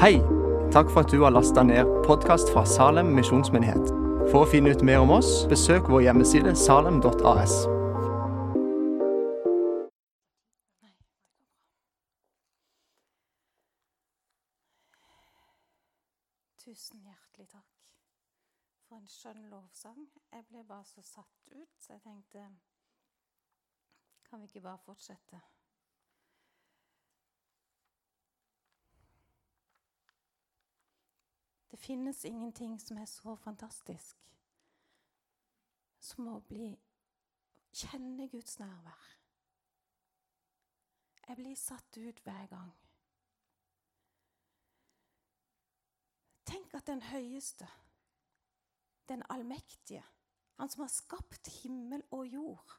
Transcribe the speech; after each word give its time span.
Hei! 0.00 0.18
Takk 0.72 0.90
for 0.92 1.00
at 1.00 1.12
du 1.12 1.22
har 1.22 1.30
lasta 1.30 1.62
ned 1.62 1.88
podkast 2.04 2.50
fra 2.52 2.66
Salem 2.68 3.14
misjonsmyndighet. 3.16 3.86
For 4.28 4.42
å 4.42 4.48
finne 4.50 4.74
ut 4.76 4.82
mer 4.84 5.00
om 5.00 5.14
oss, 5.14 5.30
besøk 5.48 5.88
vår 5.88 6.02
hjemmeside 6.04 6.52
salem.as. 6.52 7.54
Tusen 16.60 17.00
hjertelig 17.00 17.48
takk 17.56 17.80
for 18.84 19.00
en 19.00 19.08
skjønn 19.08 19.48
lovsang. 19.48 20.10
Jeg 20.28 20.44
ble 20.52 20.68
bare 20.68 20.84
så 20.92 21.00
satt 21.00 21.54
ut, 21.56 21.72
så 21.80 21.96
jeg 21.96 22.04
tenkte 22.04 22.50
Kan 24.28 24.44
vi 24.44 24.52
ikke 24.52 24.68
bare 24.68 24.84
fortsette? 24.84 25.40
Det 31.70 31.78
finnes 31.78 32.24
ingenting 32.24 32.80
som 32.80 32.98
er 32.98 33.08
så 33.10 33.36
fantastisk 33.36 34.16
som 36.00 36.28
å 36.30 36.40
bli 36.48 36.70
kjenne 37.74 38.28
Guds 38.30 38.58
nærvær. 38.62 39.06
Jeg 41.26 41.36
blir 41.40 41.56
satt 41.58 41.98
ut 41.98 42.20
hver 42.22 42.46
gang. 42.50 42.70
Tenk 46.46 46.74
at 46.78 46.86
den 46.86 47.02
høyeste, 47.02 47.66
den 49.10 49.24
allmektige, 49.30 50.04
han 50.56 50.70
som 50.70 50.84
har 50.84 50.92
skapt 50.94 51.50
himmel 51.62 52.04
og 52.14 52.26
jord, 52.30 52.76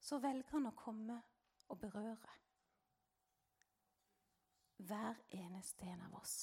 så 0.00 0.20
velger 0.22 0.52
han 0.52 0.68
å 0.68 0.76
komme 0.76 1.16
og 1.72 1.80
berøre 1.80 2.34
hver 4.86 5.16
eneste 5.34 5.88
en 5.88 6.04
av 6.04 6.20
oss. 6.20 6.36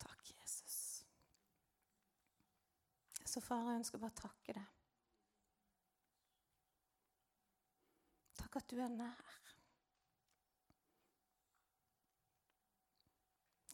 Takk, 0.00 0.30
Jesus. 0.30 1.06
Så 3.24 3.40
far, 3.40 3.68
jeg 3.68 3.82
ønsker 3.82 4.02
bare 4.02 4.16
å 4.16 4.20
takke 4.22 4.56
deg. 4.56 4.76
Takk 8.40 8.56
at 8.62 8.70
du 8.72 8.80
er 8.82 8.90
nær. 8.90 9.36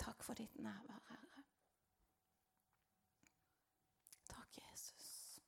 Takk 0.06 0.22
for 0.22 0.38
ditt 0.38 0.58
nærvær, 0.62 1.00
Herre. 1.08 1.42
Takk, 4.28 4.58
Jesus. 4.60 5.40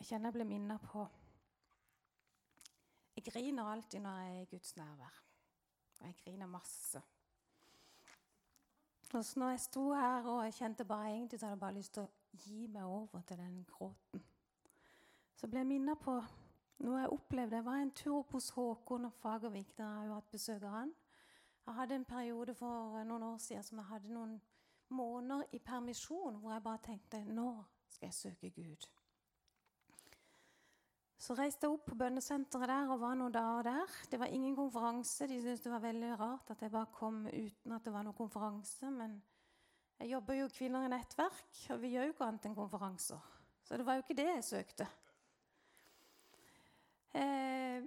Jeg 0.00 0.10
kjenner 0.10 0.32
jeg 0.32 0.40
blir 0.40 0.50
minnet 0.50 0.90
på 0.90 1.06
Jeg 3.24 3.32
griner 3.32 3.64
alltid 3.64 4.00
når 4.00 4.18
jeg 4.18 4.36
er 4.36 4.40
i 4.40 4.44
Guds 4.50 4.76
nærvær. 4.76 5.22
Og 6.00 6.06
jeg 6.06 6.14
griner 6.24 6.46
masse. 6.46 7.02
Og 9.14 9.24
så 9.24 9.38
når 9.38 9.50
jeg 9.50 9.60
sto 9.60 9.92
her 9.92 10.26
og 10.26 10.44
jeg 10.44 10.54
kjente 10.54 10.84
bare 10.84 11.10
egentlig 11.10 11.40
hadde 11.40 11.50
jeg 11.50 11.60
bare 11.60 11.74
lyst 11.74 11.94
til 11.94 12.02
å 12.02 12.38
gi 12.44 12.66
meg 12.66 12.84
over 12.84 13.20
til 13.28 13.38
den 13.38 13.58
gråten, 13.68 14.24
så 15.36 15.46
ble 15.46 15.60
jeg 15.60 15.68
minnet 15.68 16.00
på 16.00 16.16
noe 16.82 16.98
jeg 16.98 17.12
opplevde. 17.12 17.56
Jeg 17.56 17.64
var 17.64 17.82
en 17.82 17.90
tur 17.90 18.16
opp 18.18 18.32
hos 18.32 18.48
Håkon 18.56 19.04
og 19.04 19.12
Fagervik. 19.12 19.76
Der 19.76 19.84
har 19.84 20.00
jeg 20.00 20.08
jo 20.08 20.16
hatt 20.16 20.32
besøk 20.32 20.62
av 20.62 20.74
han. 20.78 20.94
Jeg 21.66 21.74
hadde 21.74 21.94
en 21.94 22.08
periode 22.08 22.54
for 22.58 23.04
noen 23.04 23.22
år 23.22 23.38
siden 23.38 23.62
som 23.62 23.78
jeg 23.78 23.90
hadde 23.92 24.14
noen 24.16 24.40
måneder 24.88 25.44
i 25.52 25.62
permisjon 25.62 26.40
hvor 26.40 26.56
jeg 26.56 26.62
bare 26.62 26.82
tenkte 26.88 27.22
nå 27.28 27.52
skal 27.88 28.08
jeg 28.08 28.14
søke 28.14 28.50
Gud. 28.50 28.88
Så 31.22 31.36
reiste 31.38 31.68
jeg 31.68 31.76
opp 31.76 31.84
på 31.86 31.94
bønnesenteret 32.00 32.66
der 32.66 32.88
og 32.90 32.98
var 33.04 33.14
noen 33.14 33.34
dager 33.34 33.68
der. 33.68 33.92
Det 34.10 34.18
var 34.18 34.32
ingen 34.34 34.56
konferanse. 34.58 35.28
De 35.30 35.36
syntes 35.38 35.62
det 35.62 35.70
var 35.70 35.84
veldig 35.84 36.16
rart 36.18 36.50
at 36.50 36.64
jeg 36.64 36.72
bare 36.74 36.90
kom 36.96 37.20
uten 37.28 37.76
at 37.76 37.86
det 37.86 37.92
var 37.94 38.02
noen 38.02 38.16
konferanse. 38.18 38.90
Men 38.90 39.14
jeg 40.00 40.10
jobber 40.16 40.40
jo 40.40 40.50
Kvinner 40.50 40.88
i 40.88 40.90
nettverk, 40.90 41.62
og 41.70 41.78
vi 41.78 41.92
gjør 41.94 42.08
jo 42.08 42.16
ikke 42.16 42.26
annet 42.26 42.50
enn 42.50 42.58
konferanser. 42.58 43.30
Så 43.62 43.78
det 43.78 43.86
var 43.86 44.00
jo 44.00 44.02
ikke 44.02 44.18
det 44.18 44.28
jeg 44.32 44.44
søkte. 44.48 44.90
Eh, 47.14 47.86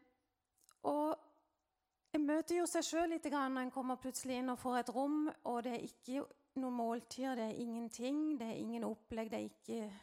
og 0.88 2.16
en 2.16 2.28
møter 2.30 2.62
jo 2.62 2.72
seg 2.72 2.88
sjøl 2.88 3.12
litt 3.12 3.28
når 3.28 3.66
en 3.66 3.74
kommer 3.74 4.00
plutselig 4.00 4.40
inn 4.40 4.54
og 4.54 4.62
får 4.62 4.80
et 4.80 4.96
rom, 4.96 5.26
og 5.44 5.64
det 5.66 5.76
er 5.76 5.88
ikke 5.90 6.24
noen 6.62 6.78
måltider, 6.78 7.36
det 7.36 7.50
er 7.50 7.64
ingenting, 7.66 8.38
det 8.40 8.48
er 8.48 8.62
ingen 8.62 8.88
opplegg, 8.88 9.32
det 9.34 9.42
er 9.42 9.50
ikke 9.52 9.96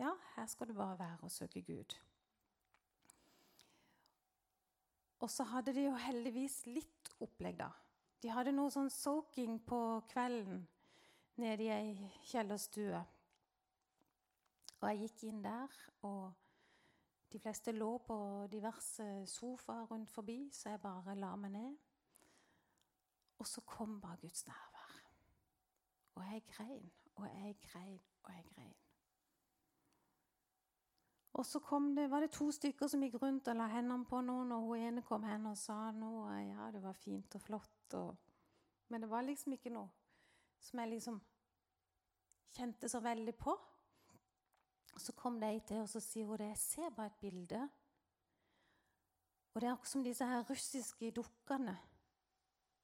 Ja, 0.00 0.16
her 0.34 0.46
skal 0.48 0.72
du 0.72 0.74
bare 0.74 0.98
være 0.98 1.28
og 1.28 1.30
søke 1.30 1.62
Gud. 1.62 1.94
Og 5.22 5.30
så 5.30 5.46
hadde 5.46 5.74
de 5.76 5.86
jo 5.86 5.94
heldigvis 6.02 6.64
litt 6.66 7.12
opplegg, 7.22 7.60
da. 7.60 7.70
De 8.22 8.30
hadde 8.30 8.54
noe 8.54 8.70
sånn 8.74 8.90
soaking 8.90 9.60
på 9.66 9.78
kvelden 10.10 10.64
nede 11.42 11.66
i 11.66 11.70
ei 11.74 12.10
kjellerstue. 12.30 13.02
Og 14.80 14.88
jeg 14.90 15.04
gikk 15.04 15.24
inn 15.30 15.42
der, 15.44 15.78
og 16.06 16.32
de 17.32 17.40
fleste 17.40 17.74
lå 17.74 17.94
på 18.06 18.18
diverse 18.52 19.06
sofaer 19.30 19.86
rundt 19.90 20.10
forbi, 20.10 20.38
så 20.52 20.74
jeg 20.74 20.82
bare 20.82 21.14
la 21.18 21.32
meg 21.38 21.54
ned. 21.54 21.76
Og 23.38 23.48
så 23.48 23.62
kom 23.66 24.00
bare 24.02 24.18
Guds 24.22 24.46
nærvær. 24.46 24.96
Og 26.14 26.26
jeg 26.32 26.46
grein, 26.50 26.90
og 27.14 27.26
jeg 27.30 27.56
grein, 27.62 28.00
og 28.22 28.34
jeg 28.34 28.44
grein. 28.54 28.81
Og 31.32 31.46
så 31.46 31.60
det, 31.96 32.10
var 32.10 32.20
det 32.20 32.30
to 32.30 32.50
stykker 32.52 32.88
som 32.88 33.02
gikk 33.02 33.16
rundt 33.22 33.48
og 33.48 33.56
la 33.56 33.66
hendene 33.72 34.04
på 34.04 34.20
noen, 34.20 34.52
og 34.52 34.66
hun 34.68 34.78
ene 34.78 35.02
kom 35.02 35.24
hen 35.24 35.46
og 35.48 35.56
sa 35.56 35.90
noe. 35.96 36.34
Ja, 36.44 36.70
det 36.70 36.82
var 36.82 36.92
fint 36.92 37.34
og 37.34 37.40
flott, 37.40 37.94
og, 37.94 38.16
men 38.88 39.00
det 39.00 39.08
var 39.10 39.24
liksom 39.24 39.56
ikke 39.56 39.72
noe 39.72 39.88
som 40.62 40.78
jeg 40.78 40.92
liksom 40.92 41.20
kjente 42.52 42.88
så 42.88 43.00
veldig 43.00 43.34
på. 43.34 43.54
Så 45.00 45.14
kom 45.16 45.40
det 45.40 45.48
ei 45.48 45.62
til, 45.64 45.80
og 45.82 45.88
så 45.88 46.02
sier 46.04 46.28
hun 46.28 46.38
det. 46.38 46.50
Jeg 46.52 46.60
ser 46.60 46.92
bare 46.92 47.08
et 47.10 47.20
bilde. 47.20 47.62
Og 49.54 49.60
det 49.60 49.68
er 49.68 49.72
akkurat 49.72 49.92
som 49.92 50.04
disse 50.04 50.28
her 50.28 50.44
russiske 50.48 51.10
dukkene. 51.16 51.74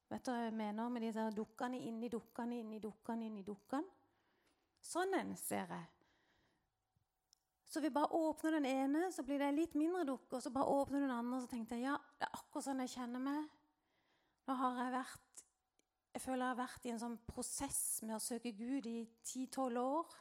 Vet 0.09 0.25
du 0.25 0.33
hva 0.33 0.41
jeg 0.41 0.57
mener 0.57 0.89
med 0.89 1.05
disse 1.05 1.21
her 1.21 1.37
dukkene 1.37 1.79
inni 1.85 2.09
dukkene, 2.09 2.59
inni 2.63 2.81
dukkene, 2.81 3.29
inni 3.29 3.45
dukkene? 3.45 3.97
Sånn 4.81 5.13
en 5.13 5.35
ser 5.37 5.69
jeg. 5.69 5.98
Så 7.69 7.79
vi 7.79 7.91
bare 7.93 8.09
åpner 8.17 8.51
den 8.57 8.65
ene, 8.65 9.11
så 9.13 9.23
blir 9.23 9.39
det 9.39 9.51
litt 9.53 9.75
mindre 9.77 10.01
dukke. 10.07 10.37
Og 10.37 10.41
så 10.41 10.49
bare 10.53 10.73
åpner 10.73 11.03
den 11.05 11.13
andre, 11.13 11.37
og 11.37 11.43
så 11.43 11.51
tenkte 11.51 11.77
jeg 11.77 11.85
ja, 11.85 11.97
det 12.17 12.25
er 12.25 12.39
akkurat 12.39 12.65
sånn 12.65 12.81
jeg 12.81 12.95
kjenner 12.95 13.21
meg. 13.21 13.43
Nå 14.49 14.55
har 14.57 14.79
jeg 14.83 14.95
vært 14.97 15.25
Jeg 16.09 16.23
føler 16.23 16.41
jeg 16.41 16.49
har 16.49 16.57
vært 16.57 16.85
i 16.87 16.89
en 16.89 16.99
sånn 17.03 17.19
prosess 17.29 17.81
med 18.01 18.15
å 18.15 18.23
søke 18.23 18.49
Gud 18.57 18.87
i 18.89 19.03
10-12 19.21 19.77
år. 19.77 20.15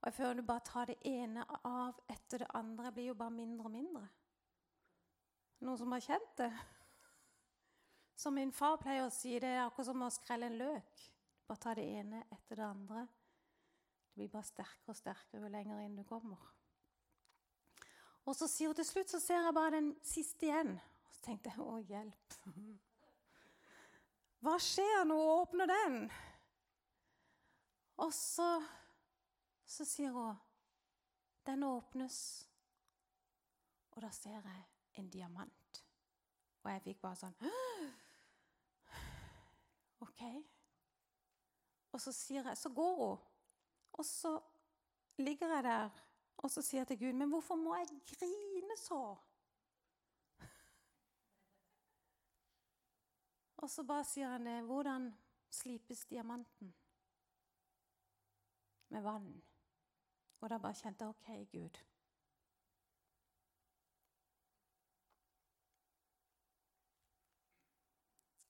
Og 0.00 0.06
jeg 0.08 0.14
føler 0.16 0.38
du 0.38 0.46
bare 0.48 0.64
tar 0.64 0.88
det 0.88 0.96
ene 1.04 1.44
av 1.68 1.98
etter 2.08 2.40
det 2.40 2.48
andre. 2.56 2.86
Jeg 2.88 2.96
blir 2.96 3.08
jo 3.10 3.16
bare 3.20 3.34
mindre 3.36 3.68
og 3.68 3.74
mindre. 3.74 4.06
Noen 5.60 5.76
som 5.76 5.92
har 5.92 6.06
kjent 6.06 6.32
det? 6.40 6.48
Som 8.16 8.38
min 8.40 8.52
far 8.56 8.78
pleier 8.80 9.04
å 9.04 9.12
si, 9.12 9.34
det 9.40 9.52
er 9.52 9.66
akkurat 9.66 9.90
som 9.90 10.06
å 10.06 10.08
skrelle 10.12 10.48
en 10.48 10.56
løk. 10.60 11.04
Bare 11.44 11.60
ta 11.60 11.76
det 11.76 11.84
ene 12.00 12.22
etter 12.32 12.62
det 12.62 12.64
andre. 12.64 13.04
Det 13.04 14.16
blir 14.16 14.32
bare 14.32 14.48
sterkere 14.48 14.94
og 14.94 14.98
sterkere 14.98 15.44
jo 15.44 15.52
lenger 15.52 15.84
inn 15.84 16.00
du 16.00 16.06
kommer. 16.08 16.48
Og 18.30 18.36
så 18.38 18.46
sier 18.46 18.70
hun 18.70 18.78
til 18.78 18.86
slutt 18.86 19.10
så 19.10 19.18
ser 19.18 19.40
jeg 19.42 19.54
bare 19.56 19.74
den 19.74 19.88
siste 20.06 20.46
igjen. 20.46 20.76
Og 20.78 21.14
så 21.16 21.24
tenkte 21.24 21.50
jeg 21.50 21.64
å, 21.64 21.78
hjelp. 21.82 22.36
Hva 24.40 24.52
skjer 24.62 25.02
når 25.08 25.18
hun 25.18 25.32
åpner 25.40 25.70
den? 25.70 25.96
Og 28.00 28.12
så, 28.14 28.46
så 29.66 29.84
sier 29.84 30.14
hun 30.14 30.38
den 31.48 31.64
åpnes, 31.66 32.18
og 33.90 34.04
da 34.04 34.10
ser 34.14 34.38
jeg 34.38 34.62
en 35.00 35.08
diamant. 35.10 35.80
Og 36.62 36.70
jeg 36.70 36.84
fikk 36.84 37.00
bare 37.02 37.18
sånn 37.18 37.34
OK. 40.06 40.22
Og 41.90 41.98
så 42.00 42.12
sier 42.14 42.46
jeg 42.46 42.56
Så 42.60 42.70
går 42.76 42.94
hun. 43.00 43.18
Og 43.98 44.06
så 44.06 44.36
ligger 45.18 45.56
jeg 45.56 45.66
der 45.66 45.90
og 46.40 46.50
så 46.50 46.62
sier 46.62 46.80
jeg 46.80 46.86
til 46.88 46.98
Gud, 46.98 47.12
men 47.12 47.28
hvorfor 47.28 47.54
må 47.54 47.74
jeg 47.76 47.88
grine 48.14 48.76
så? 48.76 49.16
Og 53.60 53.70
så 53.70 53.84
bare 53.84 54.04
sier 54.04 54.28
han 54.28 54.46
det. 54.46 54.62
Hvordan 54.64 55.10
slipes 55.50 56.06
diamanten? 56.06 56.74
Med 58.88 59.02
vann. 59.02 59.42
Og 60.40 60.50
da 60.50 60.58
bare 60.58 60.74
kjente 60.74 61.04
jeg 61.04 61.08
OK, 61.08 61.52
Gud. 61.52 61.80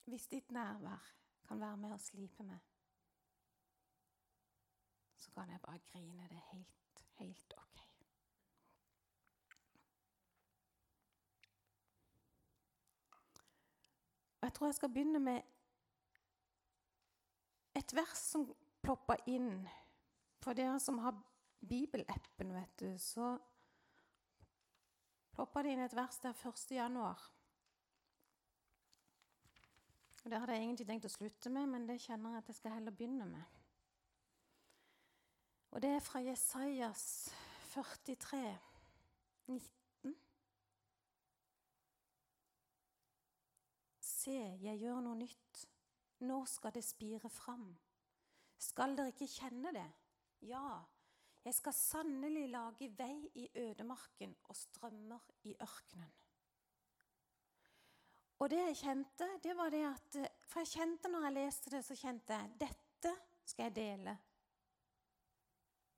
Hvis 0.04 0.26
ditt 0.26 0.50
nærvær 0.50 1.14
kan 1.48 1.60
være 1.60 1.76
med 1.76 1.94
å 1.94 1.98
slipe 1.98 2.42
meg, 2.42 2.62
så 5.18 5.30
kan 5.34 5.50
jeg 5.50 5.60
bare 5.62 5.82
grine 5.90 6.26
det 6.30 6.40
helt, 6.50 6.79
helt 7.20 7.54
OK. 7.56 7.80
Og 14.40 14.48
jeg 14.48 14.54
tror 14.56 14.70
jeg 14.70 14.78
skal 14.80 14.92
begynne 14.92 15.20
med 15.20 15.42
et 17.76 17.94
vers 17.96 18.24
som 18.32 18.48
ploppa 18.82 19.16
inn. 19.28 19.68
For 20.40 20.56
dere 20.56 20.78
som 20.80 20.98
har 21.04 21.18
Bibelappen, 21.60 22.54
vet 22.56 22.80
du, 22.80 22.88
så 22.98 23.34
ploppa 25.36 25.62
det 25.62 25.74
inn 25.76 25.84
et 25.84 25.96
vers 25.96 26.18
der 26.24 26.32
1. 26.32 26.64
januar. 26.72 27.20
Det 30.24 30.36
hadde 30.36 30.52
jeg 30.56 30.64
egentlig 30.64 30.86
tenkt 30.88 31.08
å 31.08 31.12
slutte 31.12 31.52
med, 31.52 31.68
men 31.68 31.86
det 31.88 32.00
kjenner 32.00 32.34
jeg 32.34 32.42
at 32.42 32.50
jeg 32.52 32.58
skal 32.60 32.76
heller 32.76 32.96
begynne 32.96 33.28
med. 33.28 33.59
Og 35.70 35.82
det 35.82 35.90
er 35.94 36.00
fra 36.02 36.18
Jesajas 36.18 37.30
43, 37.70 38.58
19. 39.46 40.14
Se, 44.02 44.38
jeg 44.62 44.80
gjør 44.82 44.98
noe 45.04 45.18
nytt. 45.20 45.60
Nå 46.26 46.40
skal 46.50 46.74
det 46.74 46.82
spire 46.84 47.30
fram. 47.30 47.68
Skal 48.60 48.96
dere 48.98 49.14
ikke 49.14 49.30
kjenne 49.30 49.70
det? 49.72 49.86
Ja, 50.50 50.80
jeg 51.44 51.54
skal 51.54 51.76
sannelig 51.76 52.48
lage 52.50 52.90
vei 52.98 53.30
i 53.38 53.46
ødemarken 53.62 54.34
og 54.50 54.58
strømmer 54.58 55.22
i 55.48 55.54
ørkenen. 55.54 56.10
Og 58.40 58.50
det 58.50 58.58
jeg 58.58 58.76
kjente, 58.80 59.28
det 59.44 59.54
var 59.56 59.70
det 59.70 59.84
at 59.84 60.18
For 60.48 60.64
jeg 60.64 60.72
kjente 60.72 61.10
når 61.12 61.26
jeg 61.28 61.36
leste 61.36 61.70
det, 61.70 61.84
så 61.84 61.94
kjente 61.94 62.34
jeg 62.34 62.52
dette 62.64 63.14
skal 63.44 63.68
jeg 63.68 63.76
dele 63.76 64.16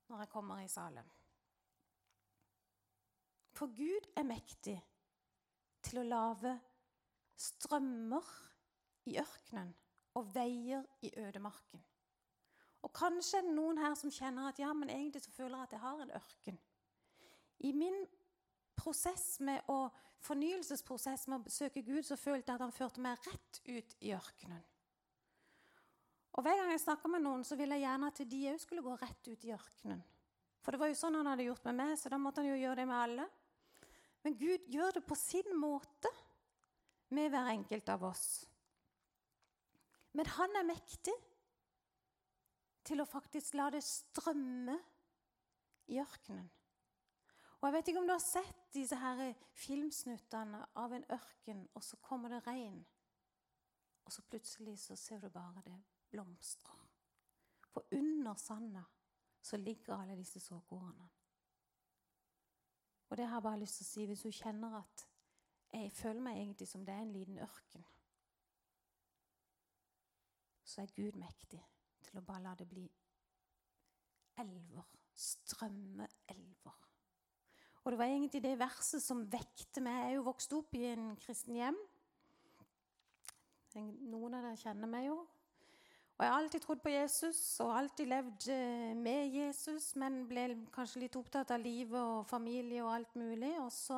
når 0.09 0.23
jeg 0.23 0.29
kommer 0.29 0.59
i 0.63 0.67
Salem. 0.67 1.09
For 3.53 3.69
Gud 3.77 4.09
er 4.17 4.25
mektig 4.27 4.77
til 5.83 6.01
å 6.01 6.07
lage 6.07 6.53
strømmer 7.37 8.27
i 9.09 9.17
ørkenen 9.21 9.73
og 10.17 10.29
veier 10.35 10.85
i 11.01 11.11
ødemarken. 11.17 11.83
Og 12.83 12.91
kanskje 12.93 13.39
er 13.39 13.47
det 13.47 13.55
noen 13.55 13.79
her 13.79 13.95
som 13.95 14.11
kjenner 14.11 14.49
at 14.49 14.59
ja, 14.59 14.73
men 14.75 14.91
egentlig 14.91 15.23
så 15.23 15.31
føler 15.31 15.57
jeg 15.57 15.69
at 15.69 15.75
jeg 15.77 15.83
har 15.83 16.03
en 16.03 16.15
ørken. 16.19 16.59
I 17.63 17.71
min 17.71 18.01
prosess 18.75 19.39
med 19.39 19.63
å, 19.71 19.87
fornyelsesprosess 20.23 21.27
med 21.29 21.39
å 21.39 21.45
besøke 21.45 21.83
Gud 21.85 22.03
så 22.07 22.17
følte 22.19 22.51
jeg 22.51 22.59
at 22.59 22.65
han 22.65 22.75
førte 22.75 23.03
meg 23.03 23.27
rett 23.29 23.61
ut 23.69 23.95
i 24.03 24.11
ørkenen. 24.15 24.63
Og 26.33 26.41
Hver 26.41 26.57
gang 26.57 26.71
jeg 26.73 26.81
snakker 26.81 27.11
med 27.13 27.21
noen, 27.21 27.43
så 27.45 27.55
vil 27.59 27.75
jeg 27.75 27.83
gjerne 27.83 28.09
at 28.09 28.21
de 28.29 28.41
òg 28.49 28.61
skulle 28.61 28.83
gå 28.85 28.95
rett 28.97 29.27
ut 29.29 29.45
i 29.45 29.53
ørkenen. 29.53 30.01
For 30.63 30.73
det 30.73 30.79
var 30.81 30.89
jo 30.89 30.97
sånn 30.97 31.17
han 31.19 31.29
hadde 31.29 31.45
gjort 31.45 31.67
med 31.67 31.77
meg, 31.77 31.97
så 31.99 32.09
da 32.09 32.17
måtte 32.21 32.41
han 32.41 32.49
jo 32.49 32.61
gjøre 32.61 32.79
det 32.81 32.87
med 32.89 32.97
alle. 32.97 33.27
Men 34.23 34.37
Gud 34.39 34.65
gjør 34.71 34.97
det 34.97 35.03
på 35.05 35.17
sin 35.19 35.51
måte 35.59 36.09
med 37.13 37.29
hver 37.29 37.51
enkelt 37.51 37.91
av 37.91 38.07
oss. 38.07 38.25
Men 40.13 40.29
han 40.37 40.57
er 40.57 40.67
mektig 40.69 41.13
til 42.87 43.01
å 43.01 43.09
faktisk 43.09 43.57
la 43.59 43.69
det 43.73 43.83
strømme 43.85 44.77
i 45.91 45.99
ørkenen. 46.01 46.49
Og 47.59 47.67
Jeg 47.69 47.73
vet 47.77 47.89
ikke 47.89 47.99
om 48.01 48.07
du 48.09 48.11
har 48.11 48.23
sett 48.23 48.65
disse 48.75 48.97
her 48.99 49.21
filmsnuttene 49.55 50.65
av 50.75 50.91
en 50.97 51.05
ørken, 51.15 51.61
og 51.71 51.83
så 51.83 51.99
kommer 52.03 52.33
det 52.33 52.41
regn. 52.47 52.81
Og 54.03 54.11
så 54.11 54.23
plutselig 54.27 54.79
så 54.83 54.97
ser 54.99 55.21
du 55.23 55.29
bare 55.31 55.63
det 55.63 55.77
blomstrer. 56.13 56.79
For 57.73 57.89
under 57.97 58.37
sanda 58.37 58.83
så 59.41 59.57
ligger 59.57 59.97
alle 59.97 60.17
disse 60.17 60.39
såkornene. 60.39 61.09
Og 63.09 63.17
det 63.17 63.25
har 63.27 63.35
jeg 63.35 63.45
bare 63.45 63.59
lyst 63.61 63.81
til 63.81 63.85
å 63.85 63.89
si 63.89 64.05
hvis 64.09 64.23
du 64.25 64.31
kjenner 64.33 64.77
at 64.79 65.07
jeg 65.73 65.91
føler 65.93 66.21
meg 66.21 66.39
egentlig 66.39 66.67
som 66.69 66.85
det 66.85 66.93
er 66.93 67.03
en 67.03 67.13
liten 67.13 67.39
ørken, 67.41 67.85
så 70.63 70.81
er 70.81 70.93
Gud 70.95 71.17
mektig 71.21 71.61
til 72.05 72.17
å 72.17 72.25
bare 72.25 72.45
la 72.45 72.53
det 72.57 72.69
bli 72.69 72.85
elver. 74.41 74.89
Strømmeelver. 75.13 76.77
Og 77.83 77.91
det 77.91 77.99
var 77.99 78.09
egentlig 78.09 78.41
det 78.41 78.55
verset 78.57 79.03
som 79.03 79.25
vekte 79.29 79.83
meg. 79.85 79.99
Jeg 79.99 80.09
er 80.09 80.15
jo 80.17 80.25
vokst 80.25 80.55
opp 80.57 80.73
i 80.73 80.87
en 80.89 81.11
kristen 81.21 81.59
hjem. 81.59 81.77
Noen 84.09 84.37
av 84.37 84.47
dere 84.47 84.57
kjenner 84.57 84.89
meg 84.89 85.09
jo. 85.11 85.19
Og 86.23 86.25
Jeg 86.25 86.33
har 86.33 86.41
alltid 86.41 86.59
trodd 86.59 86.79
på 86.79 86.89
Jesus 86.89 87.59
og 87.59 87.77
alltid 87.77 88.05
levd 88.07 88.45
eh, 88.53 88.91
med 88.95 89.33
Jesus, 89.33 89.89
men 89.99 90.21
ble 90.23 90.45
kanskje 90.71 91.01
litt 91.01 91.17
opptatt 91.19 91.51
av 91.51 91.59
livet 91.59 91.99
og 91.99 92.21
familie 92.29 92.79
og 92.85 92.93
alt 92.93 93.17
mulig. 93.19 93.49
Og 93.59 93.67
så 93.75 93.97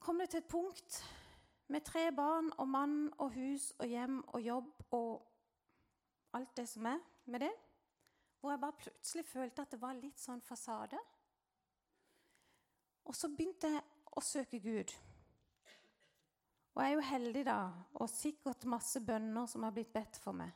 kom 0.00 0.22
det 0.22 0.30
til 0.32 0.40
et 0.40 0.48
punkt 0.48 1.02
med 1.68 1.84
tre 1.84 2.06
barn 2.16 2.48
og 2.56 2.70
mann 2.72 2.96
og 3.18 3.36
hus 3.36 3.74
og 3.76 3.92
hjem 3.92 4.22
og 4.32 4.40
jobb 4.40 4.96
og 4.96 5.12
alt 6.40 6.56
det 6.56 6.68
som 6.70 6.88
er 6.94 7.04
med 7.28 7.44
det, 7.44 7.52
hvor 8.40 8.56
jeg 8.56 8.64
bare 8.64 8.80
plutselig 8.86 9.28
følte 9.34 9.66
at 9.66 9.76
det 9.76 9.84
var 9.84 10.00
litt 10.00 10.24
sånn 10.24 10.40
fasade. 10.40 10.96
Og 13.04 13.20
så 13.20 13.28
begynte 13.28 13.76
jeg 13.76 13.84
å 14.16 14.24
søke 14.24 14.64
Gud. 14.64 14.96
Og 16.72 16.80
jeg 16.80 16.90
er 16.90 16.96
jo 16.96 17.04
heldig, 17.04 17.44
da, 17.44 17.58
og 18.00 18.08
sikkert 18.08 18.64
masse 18.70 19.00
bønner 19.04 19.48
som 19.50 19.64
har 19.66 19.74
blitt 19.76 19.92
bedt 19.92 20.16
for 20.22 20.36
meg. 20.36 20.52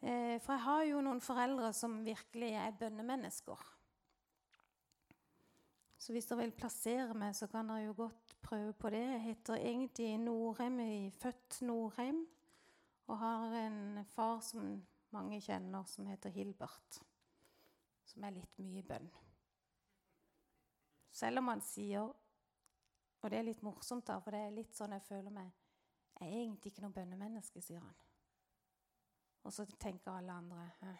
Eh, 0.00 0.36
for 0.40 0.56
jeg 0.56 0.64
har 0.64 0.82
jo 0.88 1.04
noen 1.04 1.20
foreldre 1.24 1.72
som 1.76 2.00
virkelig 2.04 2.52
er 2.60 2.76
bønnemennesker. 2.80 3.64
Så 6.00 6.14
hvis 6.16 6.28
dere 6.28 6.46
vil 6.46 6.54
plassere 6.56 7.16
meg, 7.16 7.34
så 7.36 7.48
kan 7.52 7.68
dere 7.68 7.86
jo 7.90 7.96
godt 7.98 8.36
prøve 8.40 8.72
på 8.72 8.92
det. 8.92 9.02
Jeg 9.04 9.24
heter 9.26 9.60
egentlig 9.60 10.14
Norheim, 10.20 10.78
er 10.80 11.10
født 11.20 11.60
Norheim, 11.68 12.22
og 13.06 13.18
har 13.20 13.56
en 13.66 14.04
far 14.08 14.40
som 14.44 14.78
mange 15.12 15.40
kjenner, 15.44 15.84
som 15.88 16.08
heter 16.08 16.32
Hilbert. 16.32 17.02
Som 18.08 18.24
er 18.24 18.36
litt 18.36 18.60
mye 18.62 18.84
bønn. 18.86 19.10
Selv 21.12 21.42
om 21.42 21.50
han 21.52 21.60
sier 21.64 22.12
og 23.20 23.30
det 23.30 23.38
er 23.38 23.46
litt 23.46 23.62
morsomt, 23.62 24.06
da, 24.08 24.18
for 24.20 24.34
det 24.34 24.40
er 24.46 24.54
litt 24.54 24.76
sånn 24.76 24.96
jeg 24.96 25.06
føler 25.08 25.34
meg 25.34 25.50
Jeg 26.20 26.28
er 26.28 26.42
egentlig 26.42 26.72
ikke 26.72 26.82
noe 26.84 26.92
bønnemenneske, 26.92 27.62
sier 27.64 27.80
han. 27.80 27.96
Og 29.48 29.52
så 29.52 29.64
tenker 29.80 30.12
alle 30.12 30.32
andre 30.32 30.66
Hæ? 30.80 30.94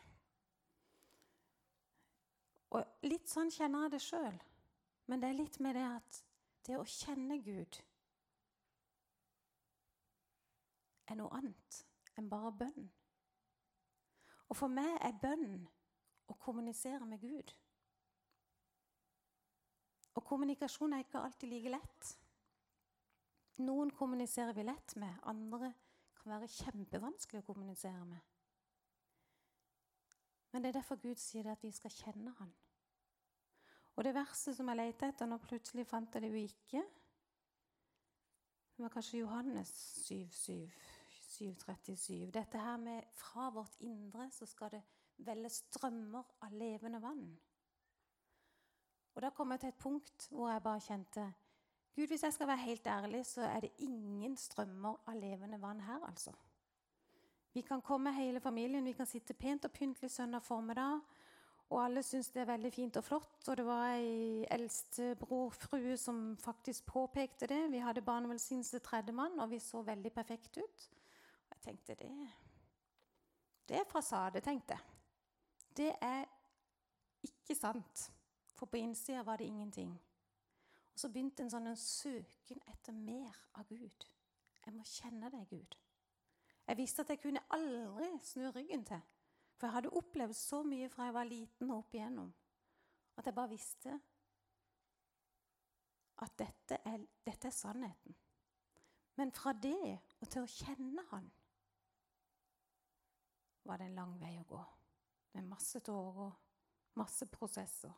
Og 2.70 3.06
litt 3.08 3.29
sånn 3.29 3.50
kjenner 3.50 3.86
jeg 3.86 3.94
det 3.96 4.03
sjøl. 4.05 4.36
Men 5.10 5.22
det 5.22 5.29
er 5.29 5.41
litt 5.41 5.58
med 5.60 5.74
det 5.74 5.86
at 5.89 6.20
det 6.69 6.77
å 6.79 6.86
kjenne 6.86 7.41
Gud 7.43 7.81
er 11.10 11.19
noe 11.19 11.34
annet 11.34 11.81
enn 12.20 12.31
bare 12.31 12.53
bønn. 12.60 12.86
Og 14.50 14.58
for 14.58 14.70
meg 14.70 14.93
er 15.03 15.19
bønn 15.22 15.65
å 16.31 16.36
kommunisere 16.39 17.06
med 17.06 17.22
Gud. 17.22 17.50
Og 20.19 20.24
kommunikasjon 20.26 20.93
er 20.93 21.05
ikke 21.05 21.22
alltid 21.22 21.52
like 21.52 21.72
lett. 21.72 22.10
Noen 23.60 23.93
kommuniserer 23.93 24.56
vi 24.56 24.64
lett 24.64 24.96
med, 24.96 25.14
andre 25.29 25.72
kan 26.20 26.32
være 26.34 26.48
kjempevanskelig 26.52 27.43
å 27.43 27.46
kommunisere 27.46 28.05
med. 28.08 28.20
Men 30.50 30.62
det 30.62 30.70
er 30.70 30.81
derfor 30.81 30.98
Gud 31.00 31.20
sier 31.20 31.52
at 31.52 31.62
vi 31.62 31.70
skal 31.72 31.93
kjenne 31.94 32.32
Han. 32.38 32.52
Og 33.96 34.05
det 34.05 34.14
verset 34.17 34.56
som 34.56 34.69
jeg 34.70 34.79
lette 34.79 35.10
etter, 35.10 35.29
nå 35.29 35.38
plutselig 35.43 35.84
fant 35.86 36.14
jeg 36.14 36.24
det 36.24 36.31
jo 36.32 36.40
ikke 36.40 36.82
Det 38.76 38.84
var 38.86 38.93
kanskje 38.94 39.20
Johannes 39.20 39.70
7, 40.06 40.14
7, 40.32 40.70
737. 41.36 42.31
Dette 42.32 42.58
her 42.58 42.79
med 42.81 43.05
fra 43.12 43.50
vårt 43.52 43.76
indre 43.84 44.31
så 44.32 44.48
skal 44.48 44.72
det 44.72 44.81
velle 45.26 45.50
strømmer 45.52 46.32
av 46.46 46.55
levende 46.56 47.02
vann. 47.02 47.26
Og 49.20 49.24
Da 49.24 49.31
kom 49.31 49.50
jeg 49.50 49.60
til 49.60 49.69
et 49.69 49.74
punkt 49.74 50.29
hvor 50.31 50.48
jeg 50.48 50.62
bare 50.62 50.81
kjente 50.81 51.32
Gud, 51.96 52.06
hvis 52.06 52.22
jeg 52.22 52.32
skal 52.32 52.46
være 52.46 52.56
helt 52.56 52.86
ærlig, 52.86 53.27
så 53.27 53.43
er 53.43 53.60
det 53.60 53.70
ingen 53.79 54.36
strømmer 54.36 54.94
av 55.06 55.15
levende 55.15 55.58
vann 55.60 55.81
her, 55.81 56.06
altså. 56.06 56.31
Vi 57.53 57.60
kan 57.60 57.82
komme 57.82 58.12
hele 58.15 58.41
familien, 58.41 58.84
vi 58.84 58.93
kan 58.93 59.06
sitte 59.06 59.34
pent 59.34 59.65
og 59.65 59.72
pyntelig 59.72 60.10
søndag 60.10 60.43
formiddag. 60.43 61.00
Og 61.70 61.84
alle 61.84 62.03
syns 62.03 62.31
det 62.31 62.41
er 62.41 62.48
veldig 62.48 62.70
fint 62.72 62.96
og 62.96 63.05
flott. 63.05 63.48
Og 63.48 63.56
det 63.56 63.67
var 63.67 63.91
ei 63.98 64.46
eldstebrorfrue 64.50 65.96
som 65.96 66.36
faktisk 66.41 66.86
påpekte 66.86 67.46
det. 67.46 67.58
Vi 67.72 67.82
hadde 67.84 68.03
barnevelsignelse 68.03 68.79
tredjemann, 68.79 69.41
og 69.41 69.50
vi 69.50 69.58
så 69.58 69.82
veldig 69.82 70.12
perfekt 70.12 70.56
ut. 70.56 70.86
Og 71.50 71.56
jeg 71.56 71.60
tenkte 71.60 71.94
det 71.94 72.15
Det 73.69 73.77
er 73.77 73.93
fasade, 73.93 74.41
tenkte 74.41 74.79
jeg. 74.79 74.81
Det 75.77 75.93
er 76.00 76.24
ikke 77.22 77.55
sant. 77.55 78.10
For 78.60 78.69
på 78.69 78.76
innsida 78.76 79.22
var 79.24 79.40
det 79.40 79.48
ingenting. 79.48 79.94
Og 80.93 81.00
så 81.00 81.08
begynte 81.08 81.46
en 81.46 81.52
sånn 81.52 81.70
en 81.70 81.79
søken 81.81 82.60
etter 82.69 82.93
mer 82.93 83.36
av 83.56 83.64
Gud. 83.70 84.05
Jeg 84.67 84.74
må 84.76 84.84
kjenne 84.84 85.31
deg, 85.32 85.46
Gud. 85.48 85.76
Jeg 86.69 86.76
visste 86.76 87.02
at 87.02 87.12
jeg 87.14 87.22
kunne 87.22 87.43
aldri 87.56 88.10
snu 88.22 88.50
ryggen 88.52 88.84
til. 88.84 89.00
For 89.56 89.67
jeg 89.67 89.76
hadde 89.79 89.93
opplevd 89.96 90.36
så 90.36 90.60
mye 90.64 90.90
fra 90.93 91.08
jeg 91.08 91.17
var 91.17 91.29
liten 91.29 91.72
og 91.72 91.82
opp 91.82 91.96
igjennom, 91.96 92.29
at 93.17 93.26
jeg 93.29 93.36
bare 93.36 93.52
visste 93.52 93.96
at 96.20 96.36
dette 96.40 96.79
er, 96.84 97.00
dette 97.24 97.48
er 97.48 97.56
sannheten. 97.56 98.17
Men 99.17 99.32
fra 99.36 99.52
det 99.56 99.96
og 100.20 100.29
til 100.29 100.44
å 100.44 100.52
kjenne 100.52 101.05
han 101.10 101.32
var 103.64 103.81
det 103.81 103.88
en 103.90 103.98
lang 104.00 104.14
vei 104.20 104.36
å 104.40 104.46
gå. 104.48 104.62
Med 105.36 105.48
masse 105.48 105.81
tårer 105.84 106.32
masse 107.00 107.26
prosesser. 107.26 107.93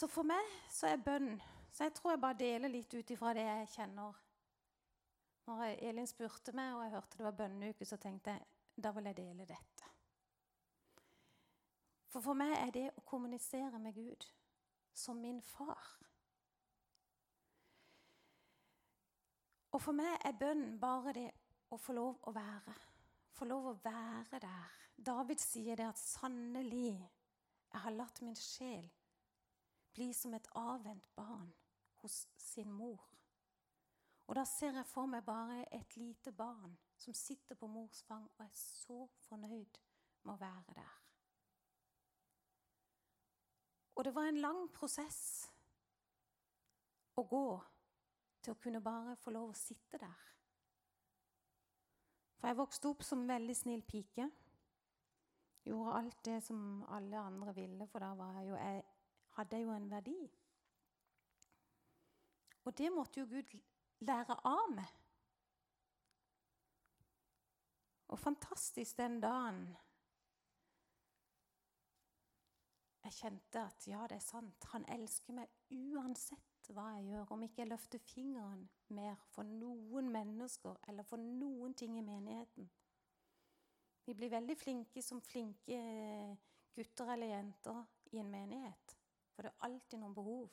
Så 0.00 0.06
for 0.08 0.24
meg 0.24 0.46
så 0.72 0.88
er 0.88 1.02
bønn 1.04 1.34
Så 1.70 1.84
jeg 1.84 1.92
tror 1.98 2.14
jeg 2.14 2.20
bare 2.22 2.38
deler 2.40 2.72
litt 2.72 2.94
ut 2.94 3.10
ifra 3.12 3.34
det 3.36 3.44
jeg 3.44 3.66
kjenner. 3.74 4.16
Når 5.46 5.60
Elin 5.86 6.08
spurte 6.08 6.54
meg, 6.56 6.72
og 6.74 6.82
jeg 6.82 6.92
hørte 6.94 7.18
det 7.18 7.26
var 7.26 7.36
bønneuke, 7.38 7.86
så 7.86 7.98
tenkte 8.00 8.32
jeg 8.34 8.80
da 8.80 8.90
vil 8.96 9.06
jeg 9.06 9.16
dele 9.18 9.46
dette. 9.46 9.88
For 12.10 12.24
for 12.24 12.38
meg 12.38 12.56
er 12.56 12.72
det 12.74 12.84
å 12.96 13.04
kommunisere 13.06 13.78
med 13.78 13.94
Gud 13.94 14.26
som 14.96 15.20
min 15.22 15.38
far. 15.44 15.90
Og 19.70 19.82
for 19.84 19.94
meg 19.94 20.16
er 20.26 20.38
bønn 20.40 20.78
bare 20.82 21.14
det 21.14 21.28
å 21.70 21.78
få 21.78 21.94
lov 21.94 22.24
å 22.26 22.34
være. 22.34 22.74
Få 23.36 23.46
lov 23.46 23.68
å 23.70 23.76
være 23.84 24.40
der. 24.42 24.80
David 24.96 25.44
sier 25.44 25.76
det 25.76 25.86
at 25.86 25.98
'sannelig, 25.98 26.96
jeg 27.72 27.84
har 27.84 27.94
latt 27.94 28.22
min 28.22 28.36
sjel 28.36 28.90
bli 30.00 30.12
som 30.16 30.34
et 30.34 30.48
avvent 30.56 31.14
barn 31.14 31.52
hos 32.00 32.26
sin 32.36 32.72
mor'. 32.72 33.08
Og 34.26 34.36
da 34.36 34.44
ser 34.44 34.72
jeg 34.72 34.86
for 34.86 35.06
meg 35.06 35.24
bare 35.24 35.74
et 35.74 35.96
lite 35.96 36.32
barn 36.32 36.78
som 36.96 37.14
sitter 37.14 37.54
på 37.54 37.66
mors 37.66 38.02
fang 38.06 38.30
og 38.38 38.44
er 38.44 38.54
så 38.54 39.08
fornøyd 39.28 39.80
med 40.22 40.34
å 40.34 40.40
være 40.40 40.74
der. 40.74 40.96
Og 43.96 44.04
det 44.04 44.14
var 44.14 44.28
en 44.28 44.40
lang 44.40 44.68
prosess 44.72 45.50
å 47.16 47.22
gå 47.22 47.60
til 48.40 48.54
å 48.54 48.60
kunne 48.62 48.80
bare 48.80 49.16
få 49.16 49.34
lov 49.34 49.50
å 49.50 49.58
sitte 49.58 49.98
der. 49.98 50.22
For 52.38 52.48
jeg 52.48 52.56
vokste 52.56 52.88
opp 52.88 53.02
som 53.04 53.20
en 53.20 53.34
veldig 53.34 53.56
snill 53.56 53.82
pike. 53.82 54.30
Gjorde 55.68 55.98
alt 55.98 56.24
det 56.24 56.38
som 56.46 56.84
alle 56.88 57.18
andre 57.18 57.52
ville, 57.54 57.86
for 57.86 58.00
da 58.00 58.14
var 58.16 58.38
jeg 58.38 58.48
jo, 58.48 58.56
hadde 59.40 59.60
jo 59.64 59.74
en 59.74 59.90
verdi. 59.90 60.20
Og 62.64 62.78
det 62.78 62.92
måtte 62.92 63.20
jo 63.20 63.26
Gud 63.26 63.54
lære 64.04 64.36
av 64.46 64.66
meg. 64.74 64.96
Og 68.10 68.18
fantastisk 68.18 68.98
den 68.98 69.20
dagen 69.22 69.62
jeg 73.04 73.16
kjente 73.16 73.62
at 73.62 73.86
ja, 73.88 74.04
det 74.10 74.18
er 74.18 74.24
sant. 74.24 74.66
Han 74.74 74.84
elsker 74.92 75.34
meg 75.34 75.48
uansett 75.72 76.70
hva 76.70 76.84
jeg 76.98 77.08
gjør, 77.10 77.32
om 77.34 77.42
ikke 77.42 77.62
jeg 77.62 77.70
løfter 77.70 78.02
fingeren 78.04 78.66
mer 78.94 79.16
for 79.32 79.46
noen 79.48 80.10
mennesker 80.12 80.76
eller 80.90 81.06
for 81.08 81.18
noen 81.18 81.74
ting 81.74 81.96
i 81.98 82.04
menigheten. 82.06 82.68
Vi 84.06 84.14
blir 84.14 84.30
veldig 84.30 84.56
flinke 84.58 85.02
som 85.02 85.22
flinke 85.22 85.80
gutter 86.76 87.12
eller 87.14 87.32
jenter 87.32 87.82
i 88.12 88.22
en 88.22 88.30
menighet. 88.30 88.99
For 89.40 89.46
det 89.48 89.54
er 89.54 89.64
alltid 89.64 89.96
noen 89.96 90.14
behov. 90.14 90.48